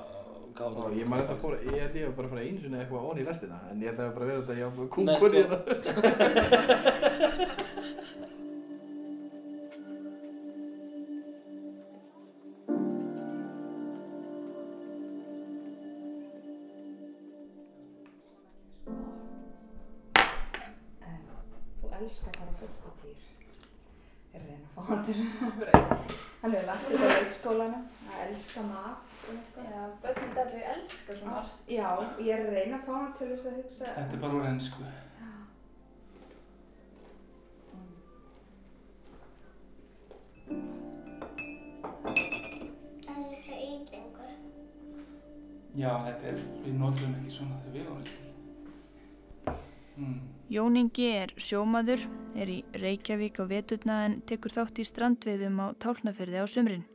káðuna. 0.61 0.93
Ég 1.01 1.07
maður 1.11 1.25
þetta 1.27 1.39
fór, 1.45 1.55
ég 1.65 1.79
held 1.81 1.97
ég 2.01 2.05
að 2.11 2.17
bara 2.21 2.29
fara 2.35 2.45
einu 2.45 2.59
sinni 2.65 2.79
eitthvað 2.83 3.09
ón 3.11 3.21
í 3.23 3.25
restina, 3.31 3.59
en 3.71 3.77
ég 3.81 3.89
held 3.91 3.99
að 3.99 4.05
það 4.07 4.15
bara 4.19 4.29
verið 4.31 4.43
þetta 4.45 4.61
ég 4.61 4.69
Nei, 4.77 4.87
kúkur 4.95 5.33
í 5.33 5.43
þetta. 5.51 5.73
Fá 25.15 26.11
hann 26.43 26.55
er 26.55 26.67
lagt 26.67 26.93
upp 26.95 27.03
á 27.05 27.09
leikskólanum 27.11 27.83
að 28.09 28.21
elska 28.29 28.63
mat 28.65 29.11
og 29.29 29.35
eitthvað. 29.35 29.67
Já, 29.75 29.83
börnin 30.03 30.33
dættu 30.37 30.63
elska 30.75 31.17
svona 31.19 31.37
allt. 31.41 31.59
Já, 31.69 31.91
ég 32.21 32.33
er 32.35 32.47
að 32.47 32.55
reyna 32.57 32.79
að 32.79 32.87
fá 32.87 32.93
hann 32.97 33.13
til 33.19 33.29
þess 33.33 33.51
að 33.51 33.59
hugsa. 33.61 33.93
Þetta 33.99 34.17
er 34.17 34.23
bara 34.25 34.39
úr 34.39 34.49
ennsku. 34.49 34.89
Þetta 43.05 43.53
er 43.53 43.61
eiginlengur. 43.61 44.35
Já, 45.77 45.93
þetta 46.09 46.33
er, 46.33 46.43
við 46.65 46.75
notum 46.81 47.17
ekki 47.21 47.37
svona 47.37 47.61
þegar 47.61 47.77
við 47.77 47.85
erum 47.85 48.03
lítil. 48.03 48.30
Jóningi 50.51 51.07
er 51.15 51.31
sjómaður, 51.39 52.03
er 52.35 52.51
í 52.51 52.57
Reykjavík 52.75 53.39
á 53.39 53.45
veturna 53.47 53.99
en 54.09 54.17
tekur 54.27 54.51
þátt 54.51 54.81
í 54.83 54.87
strandveiðum 54.89 55.61
á 55.63 55.67
Tálnafyrði 55.79 56.43
á 56.43 56.47
sumrin. 56.51 56.87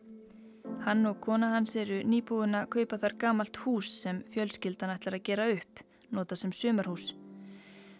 Hann 0.83 1.05
og 1.07 1.21
kona 1.23 1.53
hans 1.53 1.75
eru 1.79 2.01
nýbúin 2.03 2.57
að 2.59 2.67
kaupa 2.75 2.99
þar 2.99 3.15
gamalt 3.21 3.59
hús 3.63 3.91
sem 4.01 4.23
fjölskyldan 4.33 4.91
ætlar 4.97 5.19
að 5.19 5.27
gera 5.29 5.47
upp, 5.53 5.83
nota 6.11 6.35
sem 6.35 6.51
sumarhús. 6.51 7.13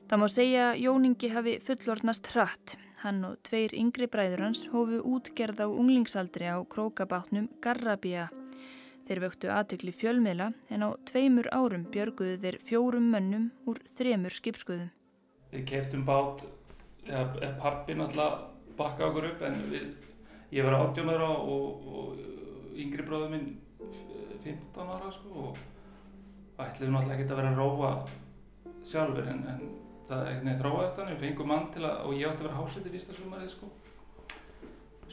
Það 0.09 0.21
má 0.21 0.27
segja 0.29 0.65
Jóningi 0.77 1.31
hafi 1.33 1.55
fullornast 1.65 2.27
hratt. 2.33 2.75
Hann 3.01 3.23
og 3.25 3.39
tveir 3.45 3.73
yngri 3.77 4.09
bræður 4.11 4.43
hans 4.45 4.65
hófu 4.73 4.99
útgerð 5.01 5.63
á 5.65 5.67
unglingsaldri 5.69 6.49
á 6.49 6.57
krókabátnum 6.61 7.47
Garrabía. 7.61 8.27
Þeir 9.05 9.19
vöktu 9.21 9.49
aðtekli 9.53 9.91
fjölmiðla 9.93 10.47
en 10.73 10.81
á 10.85 10.89
tveimur 11.05 11.45
árum 11.53 11.83
björguðu 11.93 12.39
þeir 12.41 12.55
fjórum 12.65 13.11
mönnum 13.13 13.51
úr 13.69 13.77
þremur 13.97 14.33
skipskuðum. 14.33 14.89
Við 15.51 15.65
keftum 15.69 16.05
bát, 16.07 16.41
eða 17.05 17.51
pappi 17.61 17.93
náttúrulega 17.93 18.49
bakka 18.79 19.05
okkur 19.11 19.27
upp 19.29 19.43
en 19.45 19.59
við, 19.69 19.85
ég 20.57 20.65
var 20.65 20.79
18 20.79 21.13
ára 21.13 21.29
og, 21.37 21.85
og 21.85 22.75
yngri 22.81 23.05
bróður 23.05 23.29
minn 23.35 23.45
f- 23.77 24.41
15 24.43 24.89
ára 24.97 25.13
sko 25.13 25.45
og 25.51 25.61
ætliðum 26.65 26.97
náttúrulega 26.97 27.19
ekki 27.21 27.29
að 27.29 27.39
vera 27.43 27.53
að 27.53 27.61
rófa 27.61 27.93
sjálfur 28.89 29.29
en, 29.31 29.45
en 29.53 29.63
það 30.09 30.27
er 30.33 30.43
nefn 30.45 30.59
þróaðist 30.63 30.97
þannig, 30.99 31.15
við 31.21 31.29
fengum 31.29 31.49
mann 31.53 31.69
til 31.73 31.85
að, 31.85 31.95
og 32.09 32.17
ég 32.17 32.27
átti 32.29 32.41
að 32.43 32.49
vera 32.49 32.59
hásætti 32.59 32.91
fyrsta 32.93 33.15
sumarið 33.21 33.53
sko. 33.53 33.69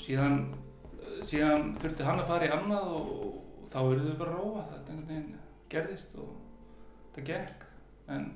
Síðan, 0.02 0.36
síðan 1.28 1.70
þurfti 1.80 2.04
hann 2.08 2.20
að 2.24 2.28
fara 2.32 2.48
í 2.48 2.52
annað 2.56 2.92
og 2.96 3.40
þá 3.72 3.78
verðum 3.88 4.08
við 4.10 4.16
bara 4.20 4.32
að 4.32 4.38
rófa, 4.38 4.62
þetta 4.72 4.92
einhvern 4.92 5.08
veginn 5.08 5.36
gerðist 5.72 6.16
og 6.20 6.32
þetta 7.14 7.26
gekk 7.30 7.66
en 8.12 8.26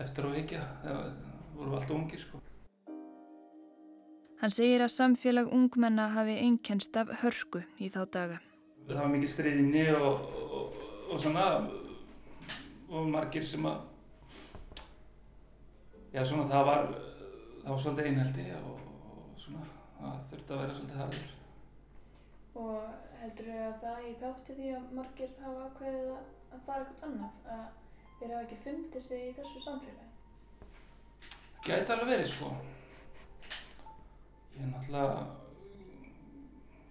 eftir 0.00 0.28
að 0.28 0.36
higgja, 0.40 0.62
vorum 1.56 1.72
við 1.72 1.78
alltaf 1.80 1.96
ungir 1.96 2.22
sko. 2.22 2.40
Hann 4.40 4.52
segir 4.52 4.84
að 4.84 4.92
samfélag 4.92 5.52
ungmenna 5.52 6.10
hafi 6.12 6.36
einkennst 6.40 6.96
af 7.00 7.12
hörku 7.22 7.62
í 7.80 7.88
þá 7.92 8.02
daga. 8.12 8.40
Það 8.86 9.00
var 9.00 9.12
mikið 9.12 9.32
stríðinni 9.32 9.84
og, 9.96 10.26
og, 10.56 10.80
og 11.10 11.20
svona 11.20 11.46
og 12.86 13.08
margir 13.10 13.44
sem 13.44 13.64
að 13.66 13.80
já 16.14 16.22
svona 16.24 16.46
það 16.52 16.68
var 16.68 16.84
það 16.92 17.72
var 17.72 17.80
svolítið 17.82 18.10
einhaldi 18.10 18.44
og, 18.60 18.84
og 19.10 19.40
svona 19.40 19.64
það 19.96 20.20
þurfti 20.30 20.54
að 20.54 20.62
vera 20.62 20.76
svolítið 20.76 21.02
harður. 21.02 21.32
Og 22.56 23.05
heldur 23.26 23.48
þau 23.50 23.62
að 23.66 23.78
það 23.82 24.04
í 24.06 24.12
þátti 24.20 24.54
því 24.56 24.68
að 24.76 24.90
margir 24.94 25.32
hafa 25.42 25.66
ákveðið 25.66 26.10
að, 26.14 26.26
að 26.54 26.60
fara 26.66 26.84
eitthvað 26.84 27.08
annað, 27.08 27.38
að 27.54 27.64
þeir 28.20 28.32
hafa 28.32 28.44
ekki 28.44 28.58
fundið 28.62 29.04
sig 29.06 29.24
í 29.24 29.32
þessu 29.38 29.62
samfélagi? 29.64 30.10
Gæti 31.66 31.94
alveg 31.94 32.10
verið 32.12 32.30
sko. 32.30 32.50
Ég 34.54 34.62
er 34.62 34.70
náttúrulega, 34.70 35.16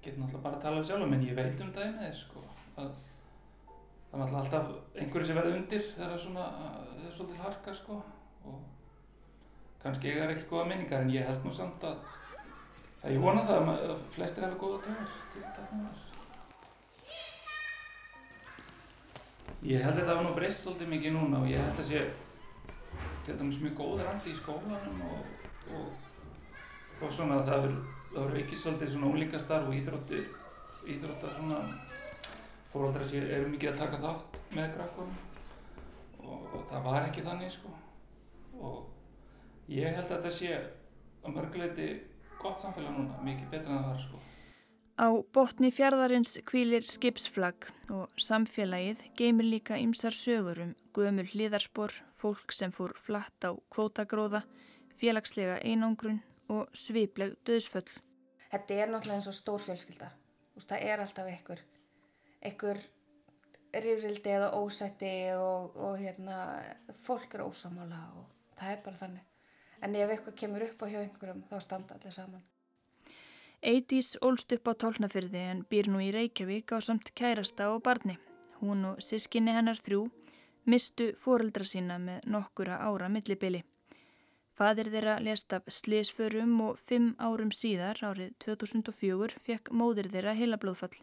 get 0.04 0.18
náttúrulega 0.20 0.44
bara 0.44 0.60
að 0.60 0.66
tala 0.66 0.82
við 0.82 0.90
sjálf, 0.90 1.16
en 1.16 1.28
ég 1.30 1.40
veit 1.40 1.64
um 1.64 1.72
dæmið 1.78 2.18
sko. 2.20 2.44
Að, 2.84 3.00
það 3.70 4.18
er 4.18 4.24
náttúrulega 4.24 4.42
alltaf 4.44 5.00
einhverju 5.00 5.30
sem 5.30 5.40
verður 5.40 5.60
undir 5.62 5.88
þegar 5.94 6.26
það 6.26 7.06
er 7.06 7.16
svolítið 7.16 7.44
harka 7.46 7.78
sko. 7.80 8.02
Og 8.52 8.60
kannski 9.86 10.12
ég 10.12 10.20
er 10.20 10.36
ekki 10.36 10.50
góða 10.52 10.68
minningar, 10.74 11.06
en 11.08 11.16
ég 11.16 11.30
held 11.30 11.48
nú 11.48 11.56
samt 11.56 11.88
að, 11.88 12.04
að 13.06 13.16
ég 13.16 13.24
vona 13.24 13.48
það 13.48 13.72
að, 13.72 13.86
að 13.96 14.06
flestir 14.18 14.46
hafa 14.46 14.60
góða 14.66 14.84
tögur 14.90 15.16
til 15.32 15.48
tæknunar. 15.56 16.04
Ég 19.66 19.82
held 19.82 19.96
að 19.96 20.02
þetta 20.04 20.14
hafa 20.14 20.24
nú 20.28 20.32
breyst 20.36 20.62
svolítið 20.62 20.90
mikið 20.92 21.14
núna 21.16 21.42
og 21.42 21.50
ég 21.50 21.58
held 21.58 21.80
að 21.82 21.88
sé 21.90 22.02
til 23.26 23.38
dæmis 23.40 23.62
mjög 23.64 23.78
góður 23.80 24.10
andi 24.12 24.30
í 24.30 24.38
skólanum 24.38 25.00
og, 25.08 25.30
og, 25.74 25.96
og 27.02 27.16
svona 27.18 27.40
það 27.48 27.66
er, 27.66 27.74
er 28.22 28.36
ekki 28.44 28.60
svolítið 28.62 28.92
svona 28.94 29.10
unglingastarf 29.10 29.72
og 29.72 29.78
íþróttir, 29.80 30.28
íþróttar 30.94 31.34
svona 31.40 31.64
fóröldrar 32.70 33.10
sé 33.10 33.24
eru 33.26 33.50
mikið 33.56 33.72
að 33.72 33.82
taka 33.82 34.02
þátt 34.04 34.38
með 34.54 34.70
krakkunum 34.76 35.18
og, 36.22 36.46
og 36.46 36.70
það 36.70 36.86
var 36.92 37.08
ekki 37.08 37.26
þannig 37.26 37.56
sko 37.56 37.74
og 38.62 39.74
ég 39.74 39.98
held 39.98 40.06
að 40.06 40.14
þetta 40.14 40.36
sé 40.44 40.54
að 40.60 41.40
mörguleiti 41.40 41.90
gott 42.38 42.62
samfélag 42.62 42.94
núna, 42.94 43.18
mikið 43.26 43.50
betra 43.50 43.74
en 43.74 43.82
það 43.82 43.90
var 43.96 44.02
sko. 44.06 44.22
Á 44.96 45.12
botni 45.36 45.74
fjardarins 45.76 46.38
kvílir 46.48 46.86
skipsflag 46.88 47.66
og 47.92 48.14
samfélagið 48.16 49.02
geymir 49.20 49.50
líka 49.50 49.76
ymsar 49.76 50.16
sögur 50.16 50.62
um 50.64 50.72
gömul 50.96 51.26
hliðarspor, 51.34 51.92
fólk 52.16 52.56
sem 52.56 52.72
fór 52.72 52.94
flatt 52.96 53.44
á 53.44 53.52
kvótagróða, 53.76 54.46
félagslega 54.96 55.58
einangrun 55.68 56.22
og 56.48 56.72
svipleg 56.72 57.36
döðsföll. 57.44 57.92
Þetta 58.54 58.80
er 58.80 58.94
náttúrulega 58.94 59.20
eins 59.20 59.28
og 59.28 59.36
stór 59.36 59.68
fjölskylda. 59.68 60.14
Þú 60.54 60.62
veist, 60.62 60.72
Það 60.72 60.88
er 60.88 61.04
alltaf 61.04 61.30
einhver, 61.34 61.66
einhver 62.40 62.84
rifrildi 63.76 64.36
eða 64.38 64.52
ósætti 64.56 65.14
og, 65.36 65.76
og 65.76 66.00
hérna, 66.00 66.42
fólk 67.04 67.36
er 67.36 67.44
ósamála 67.44 68.06
og 68.16 68.56
það 68.56 68.78
er 68.78 68.84
bara 68.88 69.04
þannig. 69.04 69.32
En 69.84 69.96
ef 70.00 70.10
eitthvað 70.16 70.40
kemur 70.40 70.70
upp 70.72 70.84
á 70.84 70.86
hjá 70.88 71.02
einhverjum 71.04 71.48
þá 71.52 71.58
standa 71.60 72.00
allir 72.00 72.16
saman. 72.16 72.52
Eidís 73.62 74.16
ólst 74.22 74.52
upp 74.56 74.68
á 74.70 74.74
tálnafyrði 74.84 75.42
en 75.52 75.64
býr 75.70 75.90
nú 75.92 76.02
í 76.04 76.12
Reykjavík 76.16 76.76
á 76.76 76.78
samt 76.84 77.14
kærasta 77.16 77.72
og 77.74 77.84
barni. 77.84 78.18
Hún 78.60 78.86
og 78.92 79.02
sískinni 79.04 79.56
hennar 79.56 79.80
þrjú 79.80 80.10
mistu 80.66 81.12
foreldra 81.20 81.66
sína 81.68 81.98
með 82.02 82.28
nokkura 82.30 82.80
ára 82.82 83.10
millibili. 83.10 83.64
Fadir 84.56 84.90
þeirra 84.92 85.18
lést 85.20 85.52
af 85.54 85.66
slísförum 85.68 86.54
og 86.64 86.78
fimm 86.80 87.12
árum 87.20 87.52
síðar, 87.52 88.00
árið 88.00 88.32
2004, 88.46 89.36
fekk 89.44 89.72
móðir 89.76 90.08
þeirra 90.14 90.36
heilablóðfall. 90.38 90.96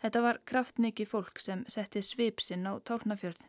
Þetta 0.00 0.20
var 0.24 0.42
kraftmikið 0.48 1.08
fólk 1.08 1.40
sem 1.40 1.64
setti 1.68 2.02
svipsinn 2.04 2.68
á 2.68 2.76
tálnafjörð. 2.84 3.40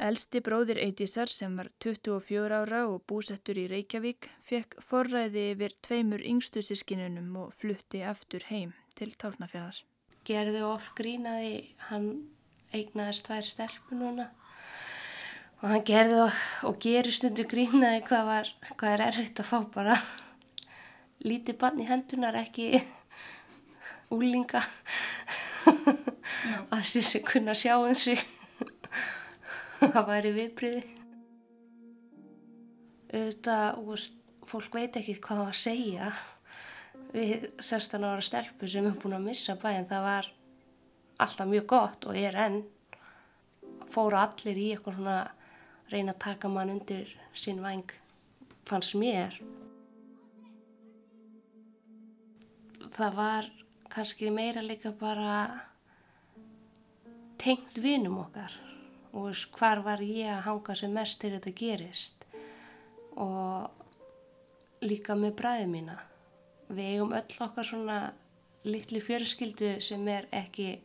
Elsti 0.00 0.40
bróðir 0.40 0.78
Eidísar 0.80 1.28
sem 1.28 1.58
var 1.60 1.68
24 1.84 2.60
ára 2.62 2.78
og 2.88 3.02
búsettur 3.10 3.58
í 3.60 3.66
Reykjavík 3.68 4.30
fekk 4.48 4.78
forræði 4.80 5.50
yfir 5.52 5.74
tveimur 5.84 6.24
yngstu 6.24 6.62
sískinunum 6.64 7.34
og 7.42 7.50
flutti 7.52 8.00
aftur 8.00 8.46
heim 8.48 8.72
til 8.96 9.10
Tálnafjörðar. 9.20 9.82
gerði 10.24 10.62
of 10.64 10.88
grínaði, 10.96 11.52
hann 11.90 12.08
eignaðist 12.72 13.26
tvær 13.28 13.44
stelpur 13.44 14.00
núna. 14.00 14.30
Og 15.60 15.68
hann 15.68 15.84
gerði 15.84 16.24
og, 16.24 16.40
og 16.64 16.80
gerir 16.80 17.12
stundu 17.12 17.44
grínaði 17.44 18.00
hvað, 18.08 18.26
var, 18.32 18.52
hvað 18.80 18.96
er 18.96 19.06
erfitt 19.10 19.44
að 19.44 19.50
fá 19.52 19.58
bara 19.76 20.00
lítið 21.28 21.60
bann 21.60 21.80
í 21.80 21.88
hendunar, 21.92 22.40
ekki 22.40 22.80
úlinga 24.16 24.64
að 26.72 26.84
þessi 26.88 27.20
kunna 27.20 27.52
sjá 27.52 27.76
um 27.76 27.92
sig 27.94 28.39
það 29.94 30.08
væri 30.10 30.32
viðbriði. 30.36 30.80
Auðvitað, 33.10 34.02
fólk 34.50 34.76
veit 34.76 34.98
ekki 35.00 35.16
hvað 35.24 35.40
að 35.46 35.56
segja 35.58 36.10
við 37.14 37.48
16 37.58 38.04
ára 38.06 38.22
stelpu 38.22 38.68
sem 38.70 38.86
er 38.86 38.98
búin 39.00 39.16
að 39.16 39.26
missa 39.30 39.56
bæinn. 39.58 39.88
Það 39.88 40.04
var 40.06 40.28
alltaf 41.24 41.50
mjög 41.50 41.66
gott 41.72 42.06
og 42.10 42.18
er 42.18 42.38
enn. 42.44 42.60
Fóru 43.90 44.20
allir 44.20 44.60
í 44.60 44.68
eitthvað 44.74 45.00
svona 45.00 45.18
reyna 45.90 46.14
að 46.14 46.22
taka 46.22 46.50
mann 46.52 46.70
undir 46.76 47.08
sinn 47.34 47.64
væng, 47.64 47.90
fannst 48.68 48.94
mér. 49.00 49.40
Það 52.90 53.16
var 53.16 53.50
kannski 53.90 54.30
meira 54.30 54.62
líka 54.62 54.92
bara 54.94 55.40
tengt 57.40 57.80
vinum 57.80 58.20
okkar 58.22 58.54
og 59.12 59.34
hvar 59.58 59.82
var 59.84 60.02
ég 60.04 60.30
að 60.30 60.44
hanga 60.46 60.76
sem 60.78 60.92
mest 60.94 61.20
til 61.20 61.32
þetta 61.34 61.52
gerist 61.56 62.26
og 63.18 63.70
líka 64.86 65.16
með 65.18 65.34
bræði 65.40 65.66
mína. 65.70 65.96
Við 66.70 66.92
eigum 66.94 67.16
öll 67.16 67.40
okkar 67.46 67.66
svona 67.66 67.98
litlu 68.64 69.00
fjörskildu 69.02 69.78
sem 69.82 70.06
er 70.08 70.28
ekki 70.36 70.76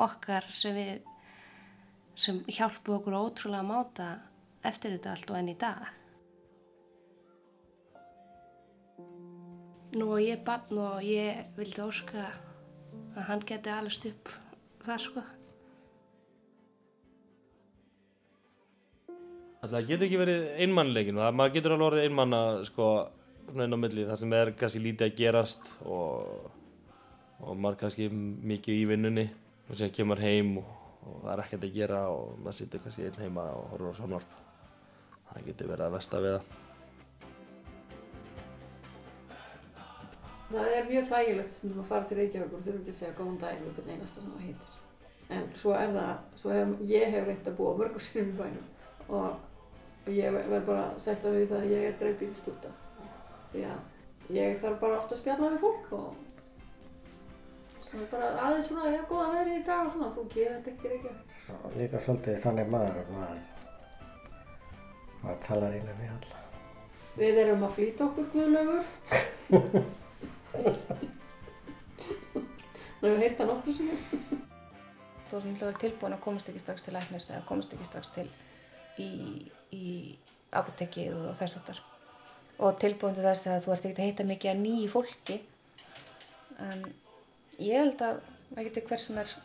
okkar 0.00 0.46
sem 0.52 0.76
við 0.76 1.08
sem 2.20 2.42
hjálpu 2.52 2.98
okkur 2.98 3.16
ótrúlega 3.16 3.62
að 3.62 3.70
máta 3.70 4.08
eftir 4.66 4.92
þetta 4.96 5.14
allt 5.14 5.32
og 5.32 5.38
enn 5.40 5.52
í 5.54 5.56
dag. 5.56 5.88
Nú 9.96 10.12
og 10.14 10.20
ég 10.22 10.36
er 10.36 10.44
barn 10.46 10.78
og 10.78 11.02
ég 11.02 11.48
vildi 11.56 11.82
óska 11.82 12.28
að 13.16 13.24
hann 13.26 13.46
geti 13.46 13.72
allast 13.72 14.06
upp 14.10 14.34
þar 14.84 15.06
sko. 15.06 15.24
Það 19.60 19.88
getur 19.90 20.06
ekki 20.06 20.18
verið 20.18 20.44
einmannleikin 20.64 21.18
og 21.20 21.34
maður 21.36 21.58
getur 21.58 21.74
alveg 21.74 21.86
orðið 21.90 22.06
einmanna 22.08 22.38
sko 22.64 22.86
svona 23.50 23.66
inn 23.66 23.76
á 23.76 23.82
milli 23.82 24.06
þar 24.08 24.18
sem 24.22 24.34
er 24.38 24.50
kannski 24.56 24.80
lítið 24.80 25.06
að 25.06 25.18
gerast 25.18 25.66
og, 25.84 26.46
og 27.44 27.58
maður 27.60 27.76
kannski 27.82 28.06
mikið 28.10 28.78
í 28.78 28.86
vinnunni 28.88 29.26
og 29.68 29.76
sér 29.76 29.92
kemur 29.92 30.22
heim 30.24 30.54
og, 30.62 30.70
og 31.04 31.18
það 31.26 31.32
er 31.34 31.42
ekkert 31.44 31.66
að 31.68 31.76
gera 31.76 31.98
og 32.14 32.38
maður 32.38 32.56
situr 32.56 32.82
kannski 32.86 33.04
einn 33.10 33.20
heima 33.20 33.44
og 33.58 33.66
horfur 33.74 33.92
á 33.92 34.00
samvarp. 34.00 34.38
Það 35.28 35.46
getur 35.50 35.70
verið 35.74 35.86
að 35.86 35.94
versta 35.98 36.22
við 36.24 36.38
það. 36.38 36.56
Það 40.50 40.72
er 40.78 40.88
mjög 40.88 41.06
þægilegt 41.12 41.54
stundum 41.58 41.84
að 41.84 41.92
fara 41.92 42.08
til 42.08 42.20
Reykjavík 42.22 42.56
og 42.56 42.64
þurfa 42.64 42.80
ekki 42.80 42.96
að 42.96 42.98
segja 43.02 43.18
góðan 43.20 43.38
daginn 43.44 43.68
við 43.68 43.76
hvern 43.76 43.92
einasta 43.92 44.24
sem 44.24 44.32
það 44.32 44.48
heitir. 44.48 44.80
En 45.36 45.46
svo 45.60 45.76
er 45.76 45.94
það, 45.94 46.16
svo 46.40 46.56
hef, 46.56 46.74
ég 46.90 47.12
hef 47.12 47.28
reynd 47.28 47.52
að 47.52 47.60
búa 47.60 47.76
mörgur 47.78 48.02
sinnum 48.02 48.32
í 48.32 48.40
bænum 48.40 48.66
og 49.10 49.49
ég 50.08 50.32
verð 50.32 50.66
bara 50.66 50.82
að 50.88 50.98
setja 51.04 51.30
við 51.34 51.48
það 51.50 51.60
að 51.60 51.70
ég 51.74 51.86
er 51.88 51.94
dreifbíl 52.00 52.34
stúta. 52.40 52.72
Því 53.52 53.62
að 53.68 53.80
ég 54.36 54.58
þarf 54.62 54.80
bara 54.80 54.98
ofta 54.98 55.14
að 55.16 55.20
spjalla 55.20 55.52
við 55.52 55.62
fólk 55.64 55.86
og 55.98 56.08
það 57.90 58.00
er 58.00 58.10
bara 58.12 58.28
aðeins 58.46 58.68
svona, 58.70 58.88
ég 58.88 58.98
hef 59.00 59.08
góða 59.10 59.30
veðri 59.34 59.54
í 59.58 59.64
dag 59.66 59.86
og 59.86 59.92
svona, 59.94 60.10
þú 60.14 60.26
gerir 60.34 60.52
þetta 60.56 60.70
ekki 60.74 60.92
Reykjavík. 60.92 61.32
Svo 61.46 61.72
líka 61.76 62.02
svolítið 62.04 62.42
þannig 62.44 62.66
maður 62.70 63.00
að 63.00 63.08
maður, 63.16 63.40
maður 65.24 65.40
talar 65.46 65.74
eiginlega 65.74 66.00
við 66.00 66.10
alla. 66.18 66.36
Við 67.20 67.40
erum 67.44 67.64
að 67.66 67.74
flýta 67.76 68.06
okkur 68.06 68.26
guðlögur. 68.34 68.84
Það 73.00 73.08
hefur 73.08 73.22
heyrt 73.24 73.38
það 73.40 73.50
nokkru 73.50 73.72
sinni. 73.74 73.96
Þú 75.30 75.38
erum 75.38 75.50
alltaf 75.50 75.66
verið 75.66 75.82
tilbúin 75.84 76.14
að 76.14 76.24
komast 76.24 76.48
ekki 76.50 76.62
strax 76.62 76.86
til 76.86 76.94
læknis 76.94 77.26
eða 77.30 77.46
komast 77.48 77.74
ekki 77.74 77.86
strax 77.86 78.10
til 78.14 78.28
í, 78.98 79.10
í 79.76 80.16
apotekið 80.56 81.14
og 81.14 81.36
þess 81.38 81.60
aftar. 81.60 81.82
Og 82.60 82.76
tilbúin 82.80 83.16
til 83.16 83.24
þess 83.24 83.48
að 83.48 83.62
þú 83.64 83.74
ert 83.74 83.86
ekki 83.88 84.02
að 84.02 84.10
heita 84.10 84.26
mikið 84.28 84.52
að 84.52 84.62
nýju 84.64 84.90
fólki. 84.92 85.38
En 86.60 86.82
ég 87.60 87.78
held 87.80 88.02
að 88.04 88.20
það 88.50 88.66
geti 88.66 88.84
hver 88.90 89.02
sem 89.04 89.22
er 89.22 89.36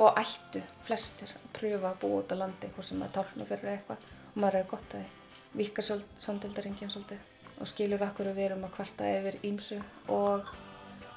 og 0.00 0.16
ættu 0.16 0.62
flestir 0.86 1.34
að 1.36 1.48
pröfa 1.56 1.90
að 1.90 1.98
búa 2.02 2.22
út 2.22 2.32
á 2.32 2.36
landi, 2.40 2.70
hvort 2.72 2.88
sem 2.88 3.02
að 3.04 3.14
tálna 3.18 3.46
fyrir 3.48 3.72
eitthvað 3.74 4.06
og 4.30 4.38
maður 4.40 4.60
hefur 4.60 4.70
gott 4.74 4.94
að 4.96 5.02
því. 5.02 5.16
Vikar 5.60 5.86
samdeldaringin 6.24 6.92
svolítið 6.92 7.58
og 7.60 7.68
skilur 7.68 8.04
akkur 8.06 8.30
að 8.30 8.38
við 8.38 8.46
erum 8.48 8.64
að 8.64 8.76
kvarta 8.78 9.08
yfir 9.18 9.36
ímsu 9.44 9.80
og 10.08 10.48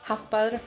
hampa 0.10 0.41
öðru. 0.47 0.60